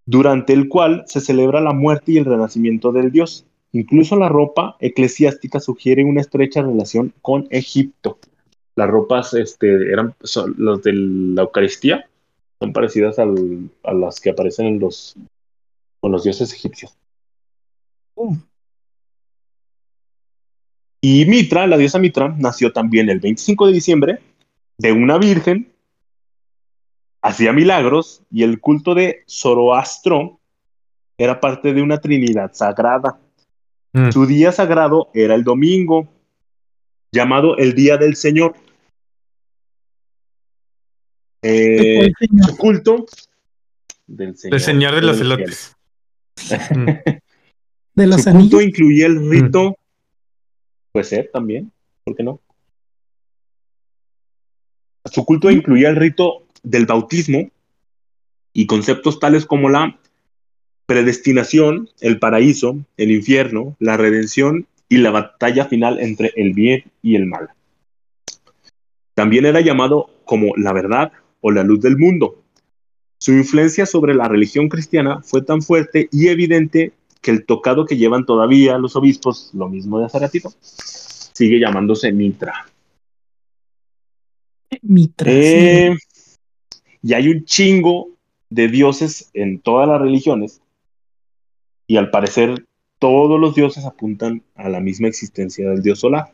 [0.07, 3.47] durante el cual se celebra la muerte y el renacimiento del dios.
[3.73, 8.19] Incluso la ropa eclesiástica sugiere una estrecha relación con Egipto.
[8.77, 12.09] Las ropas este, eran son los de la Eucaristía,
[12.61, 15.17] son parecidas al- a las que aparecen en los,
[16.01, 16.97] con los dioses egipcios.
[18.17, 18.37] Uh,
[21.01, 24.21] Y Mitra, la diosa Mitra, nació también el 25 de diciembre
[24.79, 25.71] de una virgen,
[27.23, 30.41] hacía milagros y el culto de Zoroastro
[31.19, 33.21] era parte de una trinidad sagrada.
[33.93, 34.11] Mm.
[34.11, 36.09] Su día sagrado era el domingo,
[37.13, 38.55] llamado el Día del Señor.
[41.47, 43.05] Eh, El culto
[44.07, 45.77] del Señor, El señor de los elotes.
[46.71, 46.87] Mm.
[47.95, 48.63] De los Su culto anillos.
[48.63, 49.77] incluía el rito,
[50.91, 51.71] puede ser también,
[52.03, 52.41] ¿por qué no?
[55.05, 57.51] Su culto incluía el rito del bautismo
[58.53, 60.01] y conceptos tales como la
[60.87, 67.17] predestinación, el paraíso, el infierno, la redención y la batalla final entre el bien y
[67.17, 67.51] el mal.
[69.15, 71.13] También era llamado como la verdad
[71.47, 72.43] o la luz del mundo.
[73.19, 77.99] Su influencia sobre la religión cristiana fue tan fuerte y evidente que el tocado que
[77.99, 82.67] llevan todavía los obispos, lo mismo de hace ratito, sigue llamándose Mitra.
[84.81, 85.31] Mitra.
[85.31, 85.39] sí.
[85.39, 85.97] Eh,
[87.03, 88.09] y hay un chingo
[88.49, 90.63] de dioses en todas las religiones.
[91.87, 92.65] Y al parecer,
[92.99, 96.33] todos los dioses apuntan a la misma existencia del dios solar.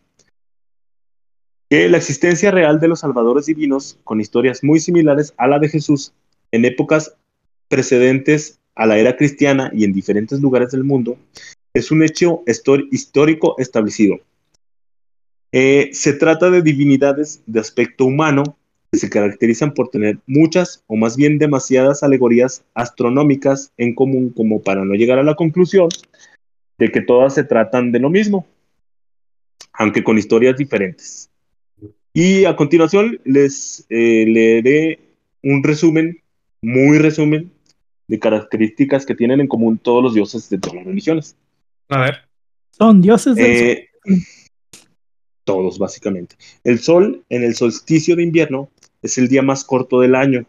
[1.71, 5.69] Que la existencia real de los salvadores divinos, con historias muy similares a la de
[5.69, 6.13] Jesús,
[6.51, 7.15] en épocas
[7.69, 11.17] precedentes a la era cristiana y en diferentes lugares del mundo,
[11.73, 12.43] es un hecho
[12.91, 14.19] histórico establecido.
[15.53, 18.57] Eh, se trata de divinidades de aspecto humano
[18.91, 24.61] que se caracterizan por tener muchas o más bien demasiadas alegorías astronómicas en común como
[24.61, 25.89] para no llegar a la conclusión
[26.79, 28.45] de que todas se tratan de lo mismo,
[29.73, 31.30] aunque con historias diferentes.
[32.13, 34.99] Y a continuación les eh, leeré
[35.43, 36.21] un resumen,
[36.61, 37.53] muy resumen,
[38.09, 41.37] de características que tienen en común todos los dioses de todas las religiones.
[41.89, 42.15] A ver.
[42.73, 43.67] Son dioses del sol.
[43.67, 43.89] Eh,
[45.45, 46.37] todos, básicamente.
[46.65, 48.71] El sol en el solsticio de invierno
[49.03, 50.47] es el día más corto del año.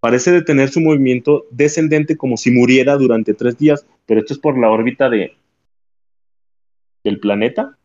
[0.00, 4.58] Parece detener su movimiento descendente como si muriera durante tres días, pero esto es por
[4.58, 5.34] la órbita de,
[7.02, 7.78] del planeta.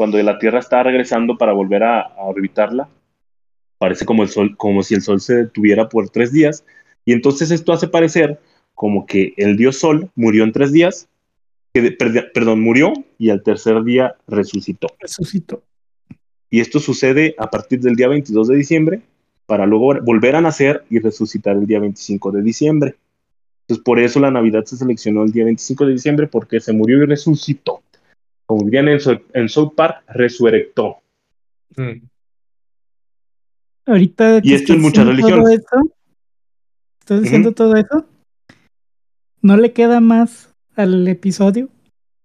[0.00, 2.88] Cuando la Tierra está regresando para volver a, a orbitarla,
[3.76, 6.64] parece como, el sol, como si el sol se detuviera por tres días.
[7.04, 8.40] Y entonces esto hace parecer
[8.74, 11.06] como que el dios sol murió en tres días
[11.74, 11.82] que
[12.32, 14.86] perdón, murió y al tercer día resucitó.
[14.98, 15.62] Resucitó.
[16.48, 19.02] Y esto sucede a partir del día 22 de diciembre
[19.44, 22.94] para luego volver a nacer y resucitar el día 25 de diciembre.
[23.64, 27.02] Entonces por eso la Navidad se seleccionó el día 25 de diciembre porque se murió
[27.02, 27.82] y resucitó.
[28.50, 30.96] Como dirían en, South- en South Park, resurectó.
[31.76, 32.02] Mm.
[33.86, 35.60] Ahorita Y esto en muchas todo religiones.
[35.60, 35.94] eso,
[36.98, 38.04] estás diciendo todo eso,
[39.40, 41.68] ¿no le queda más al episodio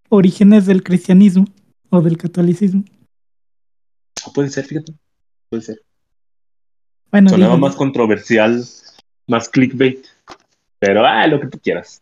[0.10, 1.46] Orígenes del cristianismo
[1.92, 2.84] o del catolicismo?
[4.26, 4.94] Ah, puede ser, fíjate.
[5.52, 5.82] Puede ser.
[7.12, 7.68] Bueno, Sonaba dígalo.
[7.68, 8.64] más controversial,
[9.28, 10.04] más clickbait.
[10.80, 12.02] Pero, ah, lo que tú quieras.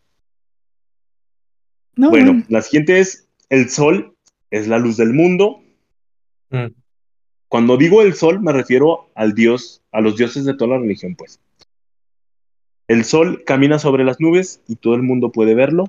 [1.94, 4.13] No, Bueno, bueno, la siguiente es, el sol
[4.54, 5.62] es la luz del mundo.
[6.50, 6.66] Mm.
[7.48, 11.16] Cuando digo el sol, me refiero al dios, a los dioses de toda la religión,
[11.16, 11.40] pues.
[12.86, 15.86] El sol camina sobre las nubes y todo el mundo puede verlo.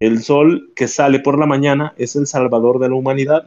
[0.00, 3.46] El sol que sale por la mañana es el salvador de la humanidad.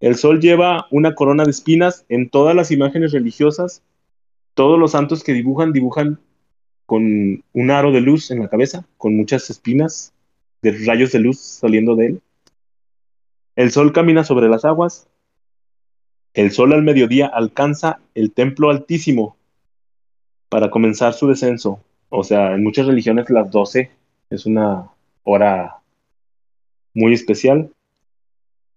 [0.00, 3.82] El sol lleva una corona de espinas en todas las imágenes religiosas.
[4.52, 6.20] Todos los santos que dibujan, dibujan
[6.84, 10.12] con un aro de luz en la cabeza, con muchas espinas
[10.60, 12.22] de rayos de luz saliendo de él.
[13.58, 15.08] El sol camina sobre las aguas.
[16.32, 19.36] El sol al mediodía alcanza el templo altísimo
[20.48, 21.80] para comenzar su descenso.
[22.08, 23.90] O sea, en muchas religiones las 12
[24.30, 24.92] es una
[25.24, 25.78] hora
[26.94, 27.72] muy especial.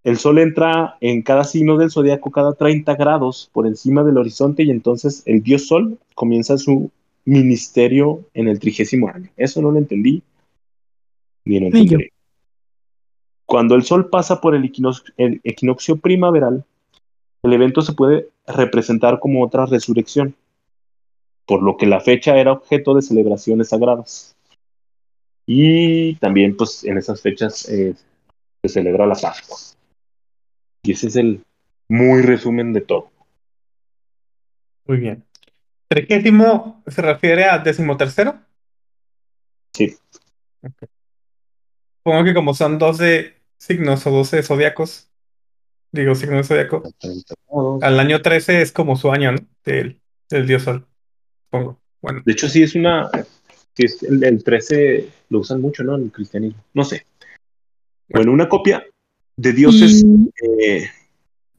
[0.04, 4.64] El sol entra en cada signo del zodiaco cada 30 grados por encima del horizonte
[4.64, 6.90] y entonces el dios sol comienza su
[7.24, 9.30] ministerio en el trigésimo año.
[9.38, 10.24] Eso no lo entendí.
[11.46, 12.12] Ni lo entenderé.
[13.52, 16.64] Cuando el sol pasa por el equinoccio, el equinoccio primaveral,
[17.44, 20.38] el evento se puede representar como otra resurrección,
[21.46, 24.38] por lo que la fecha era objeto de celebraciones sagradas.
[25.46, 27.94] Y también, pues, en esas fechas eh,
[28.64, 29.58] se celebra la Pascua.
[30.84, 31.44] Y ese es el
[31.90, 33.12] muy resumen de todo.
[34.86, 35.26] Muy bien.
[35.90, 38.34] ¿Trigésimo se refiere al decimotercero?
[39.74, 39.98] Sí.
[42.02, 45.08] Supongo que como son 12 signos o 12 zodiacos,
[45.92, 46.84] digo signos de zodiaco,
[47.82, 49.40] al año 13 es como su año, ¿no?
[49.64, 50.88] Del, del dios sol.
[51.46, 51.80] Supongo.
[52.02, 53.10] Bueno, De hecho, sí es una.
[53.76, 55.96] Sí es el, el 13 lo usan mucho, ¿no?
[55.96, 56.60] En el cristianismo.
[56.74, 57.06] No sé.
[58.10, 58.84] Bueno, una copia
[59.38, 60.04] de dioses.
[60.04, 60.30] Y-
[60.66, 60.90] eh,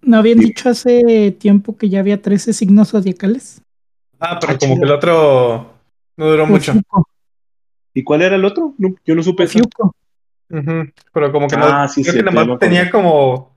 [0.02, 3.62] ¿No habían dicho hace tiempo que ya había 13 signos zodiacales?
[4.18, 5.72] Ah, pero Ah, como que el otro
[6.16, 6.72] no duró mucho.
[6.72, 7.08] Ofiuco,
[7.94, 8.74] ¿Y cuál era el otro?
[8.78, 9.44] No, yo no supe.
[9.44, 9.60] esa.
[11.12, 13.56] Pero como que no, Ah, sí, creo que nomás tenía como,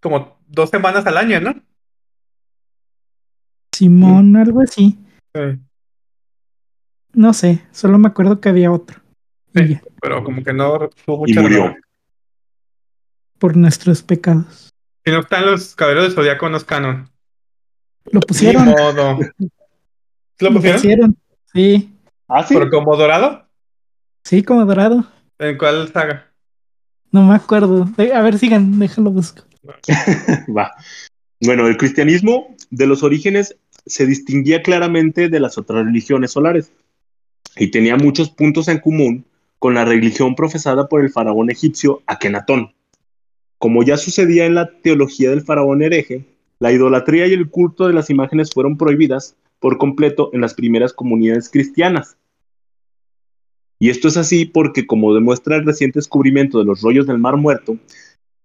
[0.00, 1.54] como dos semanas al año, ¿no?
[3.72, 4.98] Simón, algo así.
[5.34, 5.40] Sí,
[7.12, 9.00] No sé, solo me acuerdo que había otro.
[9.54, 9.80] Y Sí.
[10.00, 11.56] pero como que no tuvo Y mucha murió.
[11.58, 11.82] relevancia.
[13.38, 14.70] por nuestros pecados.
[15.04, 17.10] Si no están los caballeros del zodiaco, no es canon.
[18.06, 18.64] Lo Ni pusieron.
[18.70, 19.18] modo.
[19.38, 21.16] ¿Sí ¿Lo pusieron?
[21.52, 21.92] Sí,
[22.28, 22.54] Ah, sí.
[22.54, 23.46] ¿Pero como dorado?
[24.24, 25.04] sí, como dorado.
[25.38, 26.30] ¿En cuál saga?
[27.12, 27.84] No me acuerdo.
[27.96, 29.42] De- a ver, sigan, déjalo busco.
[30.56, 30.72] Va.
[31.40, 36.72] Bueno, el cristianismo de los orígenes se distinguía claramente de las otras religiones solares
[37.56, 39.24] y tenía muchos puntos en común
[39.58, 42.74] con la religión profesada por el faraón egipcio Akenatón.
[43.58, 46.24] Como ya sucedía en la teología del faraón hereje,
[46.58, 50.92] la idolatría y el culto de las imágenes fueron prohibidas por completo en las primeras
[50.92, 52.16] comunidades cristianas.
[53.78, 57.36] Y esto es así porque, como demuestra el reciente descubrimiento de los rollos del Mar
[57.36, 57.78] Muerto,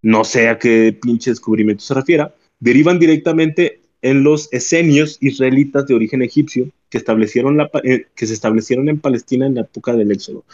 [0.02, 5.94] no sé a qué pinche descubrimiento se refiera, derivan directamente en los esenios israelitas de
[5.94, 10.10] origen egipcio que, establecieron la, eh, que se establecieron en Palestina en la época del
[10.10, 10.44] Éxodo.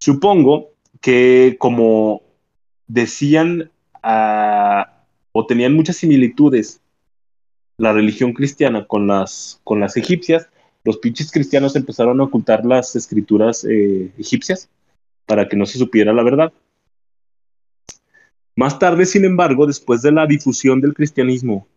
[0.00, 2.22] Supongo que como
[2.88, 3.70] decían
[4.02, 6.80] ah, o tenían muchas similitudes
[7.78, 10.48] la religión cristiana con las, con las egipcias,
[10.88, 14.70] los pinches cristianos empezaron a ocultar las escrituras eh, egipcias
[15.26, 16.50] para que no se supiera la verdad.
[18.56, 21.68] Más tarde, sin embargo, después de la difusión del cristianismo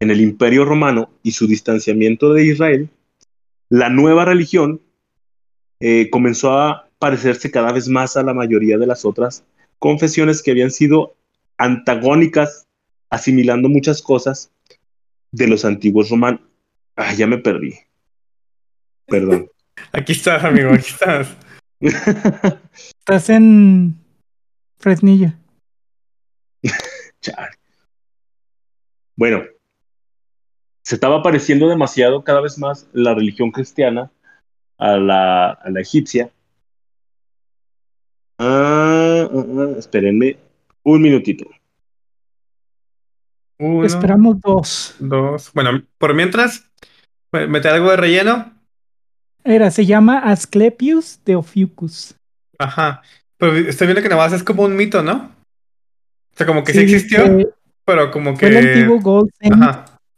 [0.00, 2.88] en el Imperio Romano y su distanciamiento de Israel,
[3.68, 4.80] la nueva religión
[5.78, 9.44] eh, comenzó a parecerse cada vez más a la mayoría de las otras
[9.78, 11.14] confesiones que habían sido
[11.56, 12.66] antagónicas,
[13.10, 14.50] asimilando muchas cosas
[15.30, 16.40] de los antiguos romanos.
[16.96, 17.85] Ah, ya me perdí.
[19.06, 19.48] Perdón.
[19.92, 21.36] Aquí estás, amigo, aquí estás.
[23.00, 23.98] Estás en
[24.78, 25.32] Fresnillo.
[29.18, 29.42] Bueno,
[30.84, 34.12] se estaba pareciendo demasiado cada vez más la religión cristiana
[34.78, 36.30] a la, a la egipcia.
[38.38, 40.38] Ah, ah, ah, espérenme
[40.82, 41.46] un minutito.
[43.58, 44.94] Uno, Esperamos dos.
[44.98, 45.50] dos.
[45.54, 46.70] Bueno, por mientras,
[47.32, 48.52] me- mete algo de relleno.
[49.46, 52.14] Era, se llama Asclepius de Ophiuchus.
[52.58, 53.02] Ajá.
[53.38, 55.30] Pero estoy viendo que nada más es como un mito, ¿no?
[56.32, 57.22] O sea, como que sí, existió,
[57.84, 59.02] pero como fue el antiguo que.
[59.02, 59.30] Gold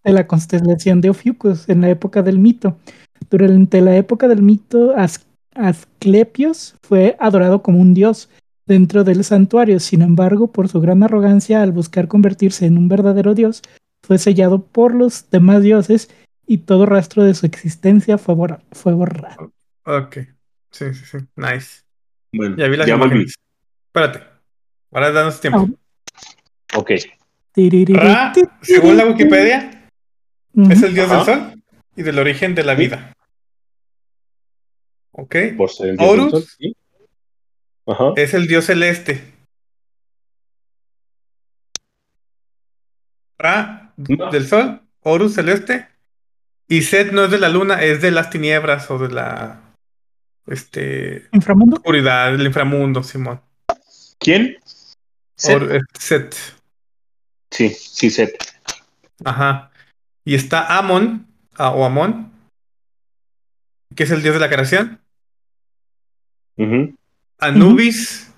[0.04, 2.78] de la constelación de Ophiuchus en la época del mito.
[3.30, 8.30] Durante la época del mito, As- Asclepios fue adorado como un dios
[8.66, 9.80] dentro del santuario.
[9.80, 13.62] Sin embargo, por su gran arrogancia al buscar convertirse en un verdadero dios,
[14.06, 16.08] fue sellado por los demás dioses
[16.48, 19.52] y todo rastro de su existencia fue, borra- fue borrado.
[19.84, 20.16] Ok.
[20.70, 21.18] Sí, sí, sí.
[21.36, 21.82] Nice.
[22.32, 23.34] Bueno, Ya vi las ya imágenes.
[23.86, 24.26] Espérate.
[24.90, 25.68] Ahora danos tiempo.
[26.74, 26.90] Ok.
[27.94, 28.32] Ra,
[28.62, 29.88] según la Wikipedia,
[30.70, 31.62] es el dios del sol
[31.96, 32.82] y del origen de la Sí.
[32.82, 33.12] vida.
[35.12, 35.34] Ok.
[35.56, 36.30] Por ser el dios del Horus.
[36.30, 36.76] sol, sí.
[37.86, 38.04] Ajá.
[38.16, 39.34] Es el dios celeste.
[43.38, 44.30] Ra, No.
[44.30, 45.88] del sol, Horus celeste.
[46.68, 49.60] Y Set no es de la luna, es de las tinieblas o de la
[50.46, 51.76] este Inframundo.
[51.76, 53.40] oscuridad, del inframundo, Simón.
[54.18, 54.58] ¿Quién?
[55.36, 55.56] Set.
[55.62, 56.34] Or- eh, Set.
[57.50, 58.36] Sí, sí, Set.
[59.24, 59.70] Ajá.
[60.24, 61.26] Y está Amon,
[61.56, 62.30] ah, o Amon,
[63.94, 65.00] que es el dios de la creación.
[66.58, 66.94] Ujú.
[67.38, 68.30] Anubis,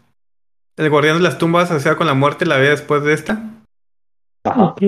[0.77, 3.43] el guardián de las tumbas asociado con la muerte, la vida después de esta.
[4.45, 4.63] Ajá.
[4.65, 4.83] Ok.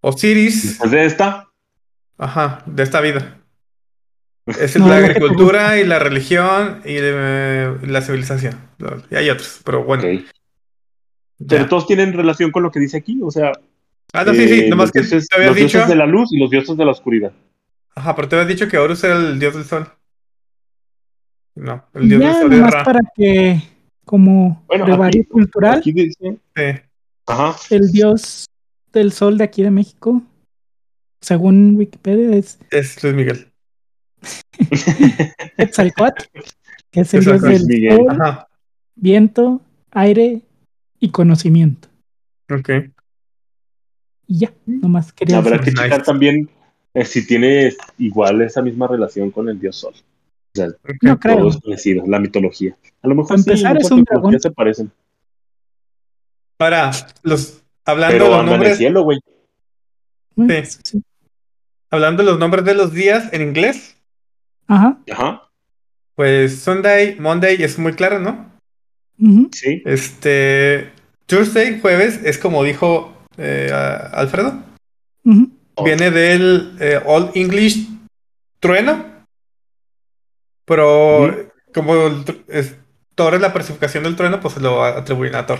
[0.00, 1.48] Osiris, Después de esta,
[2.18, 3.38] ajá, de esta vida.
[4.46, 8.56] Es No, la agricultura y la religión y eh, la civilización.
[9.10, 10.02] Y hay otros, pero bueno.
[11.48, 13.52] Pero todos tienen relación con lo que dice aquí, o sea,
[14.14, 15.78] Ah, no, sí, sí, eh, nomás los que dioses, te habías los dicho.
[15.78, 17.32] dioses de la luz y los dioses de la oscuridad.
[17.94, 19.88] Ajá, pero te habías dicho que Horus era el dios del sol.
[21.54, 22.84] No, el dios del Ya, sol es nomás Ra.
[22.84, 23.62] para que,
[24.04, 26.62] como Bueno, brevario aquí- cultural, Aquí dice, Sí.
[27.26, 28.46] ajá, el dios
[28.92, 30.22] del sol de aquí de México,
[31.22, 33.48] según Wikipedia, es Es Luis Miguel.
[35.56, 36.24] Quetzalcóatl,
[36.90, 37.96] que es el dios del Miguel.
[37.96, 38.48] sol, Ajá.
[38.94, 39.62] viento,
[39.92, 40.42] aire
[41.00, 41.88] y conocimiento.
[42.50, 42.70] Ok.
[44.26, 45.82] Y ya, nomás quería habrá que Nice.
[45.82, 46.48] checar también
[46.94, 49.94] eh, si tiene igual esa misma relación con el dios sol.
[49.94, 50.96] O sea, ok.
[51.02, 51.38] No creo.
[51.38, 52.76] todos parecidos, la mitología.
[53.02, 54.40] A lo mejor Para sí, empezar, es un mitologías dragón.
[54.40, 54.92] se parecen.
[56.58, 56.90] Ahora,
[57.22, 59.18] los hablando Pero de los anda en el nombres, cielo, güey.
[60.36, 61.02] Sí.
[61.92, 63.96] Hablando de los nombres de los días en inglés,
[64.66, 64.98] Ajá.
[65.12, 65.48] Ajá,
[66.14, 68.50] pues Sunday, Monday es muy claro, ¿no?
[69.52, 69.82] sí.
[69.84, 70.90] Este
[71.26, 73.70] Tuesday, jueves, es como dijo eh,
[74.12, 74.62] Alfredo.
[75.24, 75.50] ujú.
[75.84, 77.88] Viene del eh, Old English
[78.60, 79.04] trueno.
[80.64, 82.76] Pero como el es,
[83.14, 85.58] Thor es la personificación del trueno, pues se lo atribuyen a Thor.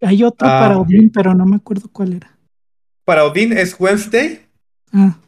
[0.00, 0.78] Hay otro Ah, para.
[0.78, 2.36] Odín, pero no me acuerdo cuál era.
[3.04, 4.46] Para Odín es Wednesday,
[4.92, 5.18] Ah,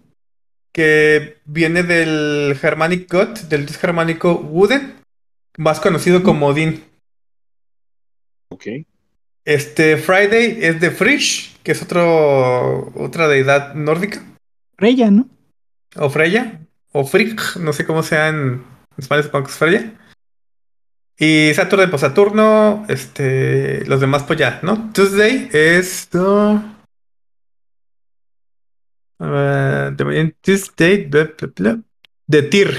[0.73, 4.95] que viene del Germanic God, del dios germánico Wooden,
[5.59, 6.85] más conocido como Odín.
[8.51, 8.67] Ok.
[9.45, 14.23] Este Friday es de Frisch, que es otro, otra deidad nórdica,
[14.77, 15.29] Freya, ¿no?
[15.97, 16.61] o Freya,
[16.93, 18.63] o Frigg, no sé cómo sea en
[18.97, 19.93] español, supongo que es Freya.
[21.19, 24.91] Y Saturday, pues Saturno, este, los demás, pues ya, ¿no?
[24.93, 26.09] Tuesday es.
[26.15, 26.59] uh,
[29.21, 29.95] uh,
[31.57, 31.81] bla,
[32.27, 32.71] de Tyr.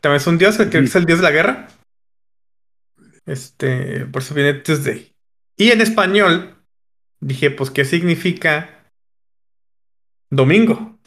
[0.00, 1.68] También es un dios, creo que es el dios de la guerra.
[3.26, 5.14] Este, por eso viene Tuesday.
[5.56, 6.56] Y en español,
[7.20, 8.90] dije, pues, ¿qué significa
[10.30, 10.98] domingo?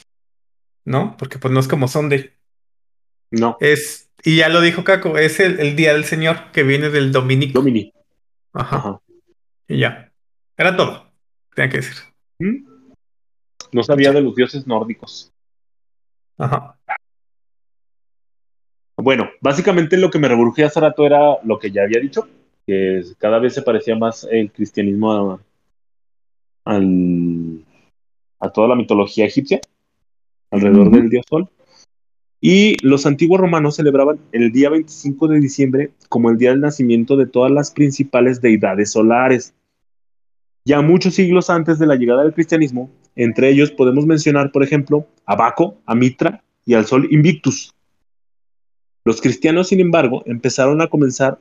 [0.86, 1.18] ¿No?
[1.18, 2.32] Porque pues no es como Sunday.
[3.32, 6.90] No, Es, y ya lo dijo Caco, es el, el día del Señor que viene
[6.90, 7.60] del dominico.
[7.60, 7.92] Domini.
[8.54, 8.76] Ajá.
[8.78, 9.02] Ajá.
[9.68, 10.14] Y ya.
[10.56, 11.12] Era todo.
[11.56, 11.96] Tenía que decir.
[12.38, 12.73] ¿Mm?
[13.74, 15.32] No sabía de los dioses nórdicos.
[16.38, 16.78] Ajá.
[18.98, 22.28] Bueno, básicamente lo que me reburgía hace rato era lo que ya había dicho,
[22.66, 25.40] que cada vez se parecía más el cristianismo a,
[26.66, 27.64] al-
[28.40, 29.62] a toda la mitología egipcia,
[30.52, 31.50] alrededor del dios Sol.
[32.42, 37.18] Y los antiguos romanos celebraban el día 25 de diciembre como el día del nacimiento
[37.18, 39.54] de todas las principales deidades solares.
[40.66, 45.08] Ya muchos siglos antes de la llegada del cristianismo, entre ellos podemos mencionar, por ejemplo,
[45.26, 47.74] a Baco, a Mitra y al sol Invictus.
[49.06, 51.40] Los cristianos, sin embargo, empezaron a comenzar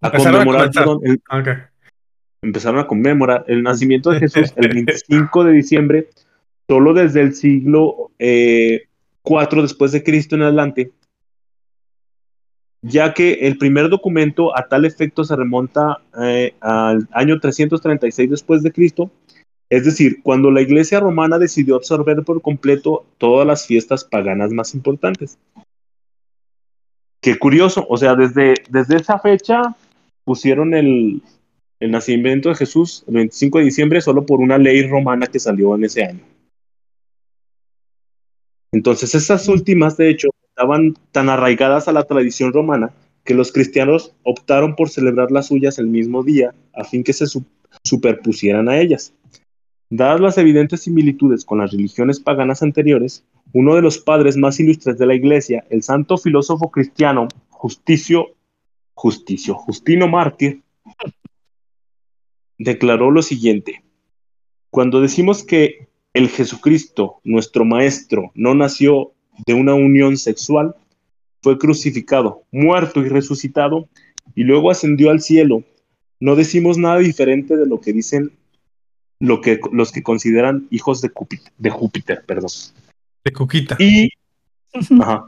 [0.00, 1.48] a Empezaron conmemorar, perdón, el- Ok.
[2.42, 6.08] empezaron a conmemorar el nacimiento de Jesús el 25 de diciembre,
[6.68, 8.82] solo desde el siglo eh,
[9.22, 10.92] 4 después de Cristo en adelante,
[12.82, 18.62] ya que el primer documento a tal efecto se remonta eh, al año 336 después
[18.62, 19.10] de Cristo,
[19.76, 24.74] es decir, cuando la Iglesia romana decidió absorber por completo todas las fiestas paganas más
[24.74, 25.38] importantes.
[27.20, 29.74] Qué curioso, o sea, desde, desde esa fecha
[30.24, 31.22] pusieron el,
[31.80, 35.74] el nacimiento de Jesús el 25 de diciembre solo por una ley romana que salió
[35.74, 36.20] en ese año.
[38.72, 42.92] Entonces, estas últimas, de hecho, estaban tan arraigadas a la tradición romana
[43.24, 47.26] que los cristianos optaron por celebrar las suyas el mismo día a fin que se
[47.26, 47.44] su-
[47.82, 49.14] superpusieran a ellas.
[49.96, 54.98] Dadas las evidentes similitudes con las religiones paganas anteriores, uno de los padres más ilustres
[54.98, 58.34] de la iglesia, el santo filósofo cristiano Justicio,
[58.94, 60.62] Justicio, Justino Mártir,
[62.58, 63.84] declaró lo siguiente:
[64.70, 69.12] Cuando decimos que el Jesucristo, nuestro Maestro, no nació
[69.46, 70.74] de una unión sexual,
[71.40, 73.88] fue crucificado, muerto y resucitado,
[74.34, 75.62] y luego ascendió al cielo,
[76.18, 78.32] no decimos nada diferente de lo que dicen
[79.20, 82.50] lo que, los que consideran hijos de Júpiter, de Júpiter perdón.
[83.24, 83.76] De Cuquita.
[83.78, 84.10] Y,
[85.00, 85.26] ajá,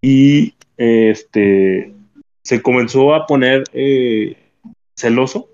[0.00, 1.94] y este,
[2.42, 4.36] se comenzó a poner eh,
[4.96, 5.48] celoso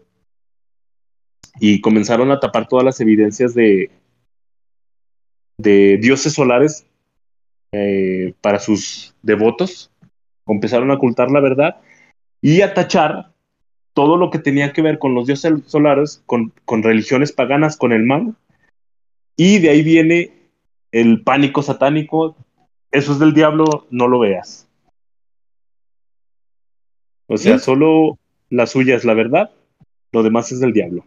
[1.59, 3.91] y comenzaron a tapar todas las evidencias de,
[5.59, 6.87] de dioses solares
[7.73, 9.91] eh, para sus devotos.
[10.47, 11.81] Empezaron a ocultar la verdad
[12.41, 13.30] y a tachar
[13.95, 17.93] todo lo que tenía que ver con los dioses solares, con, con religiones paganas, con
[17.93, 18.35] el mal.
[19.37, 20.33] Y de ahí viene
[20.93, 22.37] el pánico satánico.
[22.91, 24.69] Eso es del diablo, no lo veas.
[27.27, 27.65] O sea, ¿Sí?
[27.65, 28.19] solo
[28.49, 29.51] la suya es la verdad,
[30.13, 31.05] lo demás es del diablo.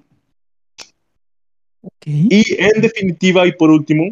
[2.06, 4.10] Y en definitiva, y por último,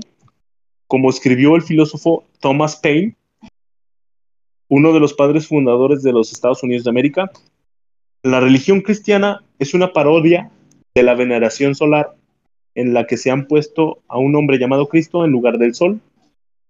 [0.88, 3.16] como escribió el filósofo Thomas Paine,
[4.68, 7.32] uno de los padres fundadores de los Estados Unidos de América,
[8.24, 10.52] la religión cristiana es una parodia
[10.94, 12.16] de la veneración solar
[12.76, 16.00] en la que se han puesto a un hombre llamado Cristo en lugar del sol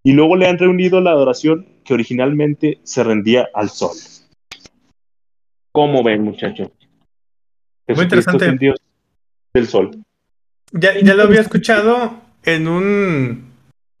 [0.02, 3.96] y luego le han reunido la adoración que originalmente se rendía al sol.
[5.72, 6.70] ¿Cómo ven, muchachos?
[7.86, 8.44] Jesucristo interesante.
[8.44, 8.78] es el Dios
[9.54, 10.04] del sol.
[10.72, 13.52] Ya, ya lo había escuchado en un.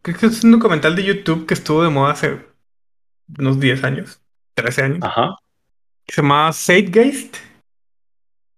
[0.02, 2.38] Creo que es un documental de YouTube que estuvo de moda hace
[3.38, 4.20] unos 10 años,
[4.54, 4.98] 13 años.
[5.02, 5.36] Ajá,
[6.06, 7.36] Que se llamaba Zeitgeist.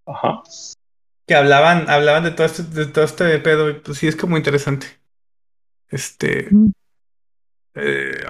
[0.06, 0.42] ajá.
[1.26, 4.36] que hablaban, hablaban de todo este, de todo este pedo, y pues sí es como
[4.36, 4.86] interesante.
[5.88, 6.70] Este, Mm.
[7.76, 8.24] eh,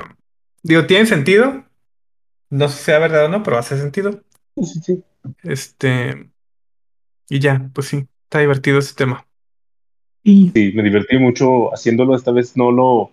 [0.63, 1.65] digo, tiene sentido.
[2.51, 4.23] No sé si sea verdad o no, pero hace sentido.
[4.57, 5.05] Sí, sí, sí.
[5.43, 6.31] Este,
[7.29, 9.27] y ya, pues sí, está divertido ese tema.
[10.23, 12.15] Y Sí, me divertí mucho haciéndolo.
[12.15, 13.11] Esta vez no lo,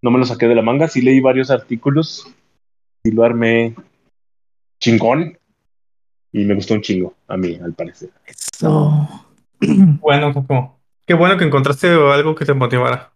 [0.00, 0.86] no me lo saqué de la manga.
[0.86, 2.32] Sí leí varios artículos.
[3.02, 3.74] Sí lo armé
[4.80, 5.36] chingón.
[6.34, 8.10] Y me gustó un chingo, a mí, al parecer.
[8.26, 9.08] eso.
[10.00, 13.12] Bueno, Coco, qué bueno que encontraste algo que te motivara.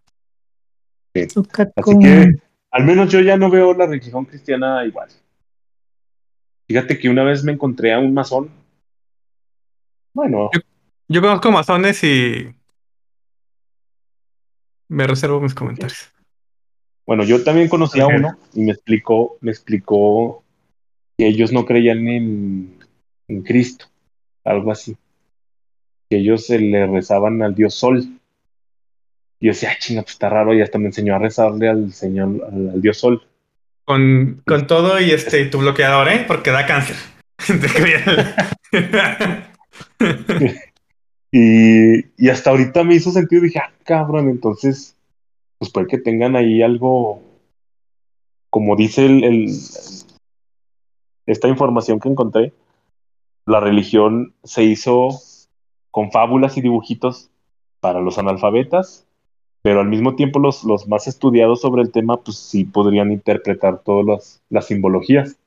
[1.12, 1.44] Eso,
[1.74, 2.30] Así que,
[2.70, 5.08] al menos yo ya no veo la religión cristiana igual.
[6.68, 8.50] Fíjate que una vez me encontré a un masón.
[10.14, 10.48] Bueno,
[11.08, 12.54] Yo conozco masones y
[14.88, 16.08] me reservo mis comentarios.
[17.04, 20.44] bueno, yo también conocí a uno y me explicó, me explicó
[21.18, 22.77] que ellos no creían en,
[23.28, 23.86] en Cristo,
[24.44, 24.96] algo así.
[26.10, 27.98] Que ellos se le rezaban al dios Sol.
[29.40, 31.92] Y yo decía, ah, chinga, pues está raro, y hasta me enseñó a rezarle al
[31.92, 33.22] señor, al, al dios Sol.
[33.84, 36.24] Con, con todo y este tu bloqueador, ¿eh?
[36.26, 36.96] Porque da cáncer.
[41.30, 44.96] Y, y hasta ahorita me hizo sentido, dije, ah, cabrón, entonces,
[45.58, 47.20] pues puede que tengan ahí algo,
[48.48, 49.52] como dice el, el-
[51.26, 52.54] esta información que encontré,
[53.48, 55.08] la religión se hizo
[55.90, 57.30] con fábulas y dibujitos
[57.80, 59.06] para los analfabetas,
[59.62, 63.78] pero al mismo tiempo los, los más estudiados sobre el tema, pues sí podrían interpretar
[63.78, 65.38] todas las, las simbologías.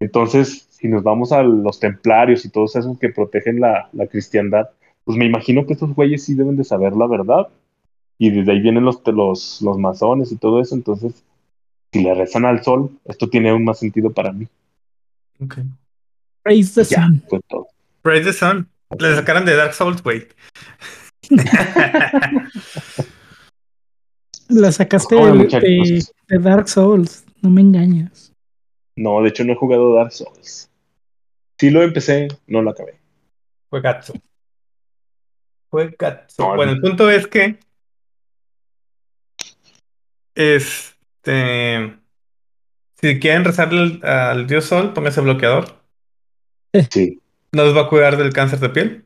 [0.00, 4.70] Entonces, si nos vamos a los templarios y todos esos que protegen la, la cristiandad,
[5.04, 7.46] pues me imagino que estos güeyes sí deben de saber la verdad.
[8.18, 10.74] Y desde ahí vienen los, los, los masones y todo eso.
[10.74, 11.24] Entonces,
[11.92, 14.48] si le rezan al sol, esto tiene aún más sentido para mí.
[15.40, 15.58] Ok.
[16.44, 17.22] Praise the Ya, Sun.
[18.02, 18.68] Praise the Sun.
[18.98, 20.28] Le sacaron de Dark Souls, güey.
[24.48, 25.62] La sacaste de, muchachos.
[25.62, 27.24] de- de Dark Souls.
[27.42, 28.32] No me engañas.
[28.96, 30.70] No, de hecho no he jugado Dark Souls.
[31.58, 33.00] Sí lo empecé, no lo acabé.
[33.70, 34.12] Fue gato.
[35.70, 36.26] Fue gato.
[36.38, 37.58] No, Bueno, el punto es que.
[40.34, 41.96] Este.
[43.00, 45.83] Si quieren rezarle al, al dios sol, póngase bloqueador.
[46.90, 47.20] Sí.
[47.52, 49.04] No les va a cuidar del cáncer de piel.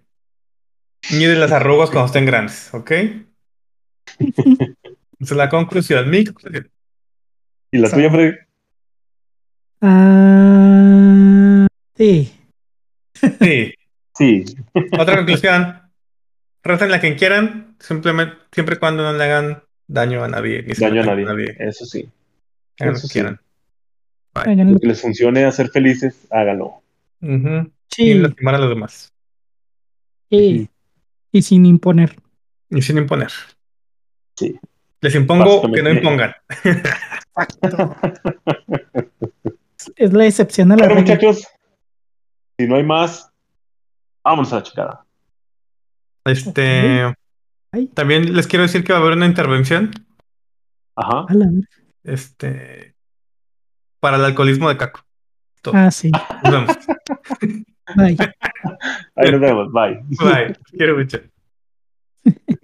[1.12, 2.90] Ni de las arrugas cuando estén grandes, ¿ok?
[2.90, 3.24] Esa
[5.20, 6.08] es la conclusión.
[6.10, 6.70] Mi conclusión.
[7.70, 8.36] ¿Y la tuya, Freddy?
[9.80, 11.66] Ah,
[11.96, 12.32] sí.
[13.40, 13.74] Sí.
[14.16, 14.44] Sí.
[14.98, 15.82] Otra conclusión.
[16.64, 20.62] Recen la quien quieran, simplemente, siempre y cuando no le hagan daño a nadie.
[20.62, 21.56] Ni se Daño a nadie.
[21.56, 22.08] con Eso sí.
[22.80, 23.12] Hagan lo que sí.
[23.12, 23.40] quieran.
[24.34, 26.82] Lo que les funcione hacer felices, háganlo.
[27.20, 29.12] Sí, Sin lastimar a los demás.
[30.30, 30.68] sí.
[31.30, 32.16] Y sin imponer.
[32.70, 33.30] Y sin imponer.
[34.36, 34.58] Sí.
[35.02, 36.34] Les impongo que no impongan.
[39.96, 41.14] Es la excepción a la Bueno, regla.
[41.16, 41.46] muchachos,
[42.58, 43.30] si no hay más,
[44.24, 45.04] vámonos a la chicada.
[46.24, 47.14] Este.
[47.94, 49.90] También les quiero decir que va a haber una intervención.
[50.96, 51.26] Ajá.
[51.28, 51.68] A la verga.
[52.04, 52.94] Este.
[54.00, 55.00] Para el alcoholismo de Caco.
[55.62, 55.74] Todo.
[55.76, 56.10] Ah, sí.
[56.42, 56.76] Nos vemos.
[57.96, 58.16] Bye.
[59.16, 59.72] Ahí nos vemos.
[59.72, 60.02] Bye.
[60.18, 60.56] Bye.
[60.76, 61.18] Quiero mucho.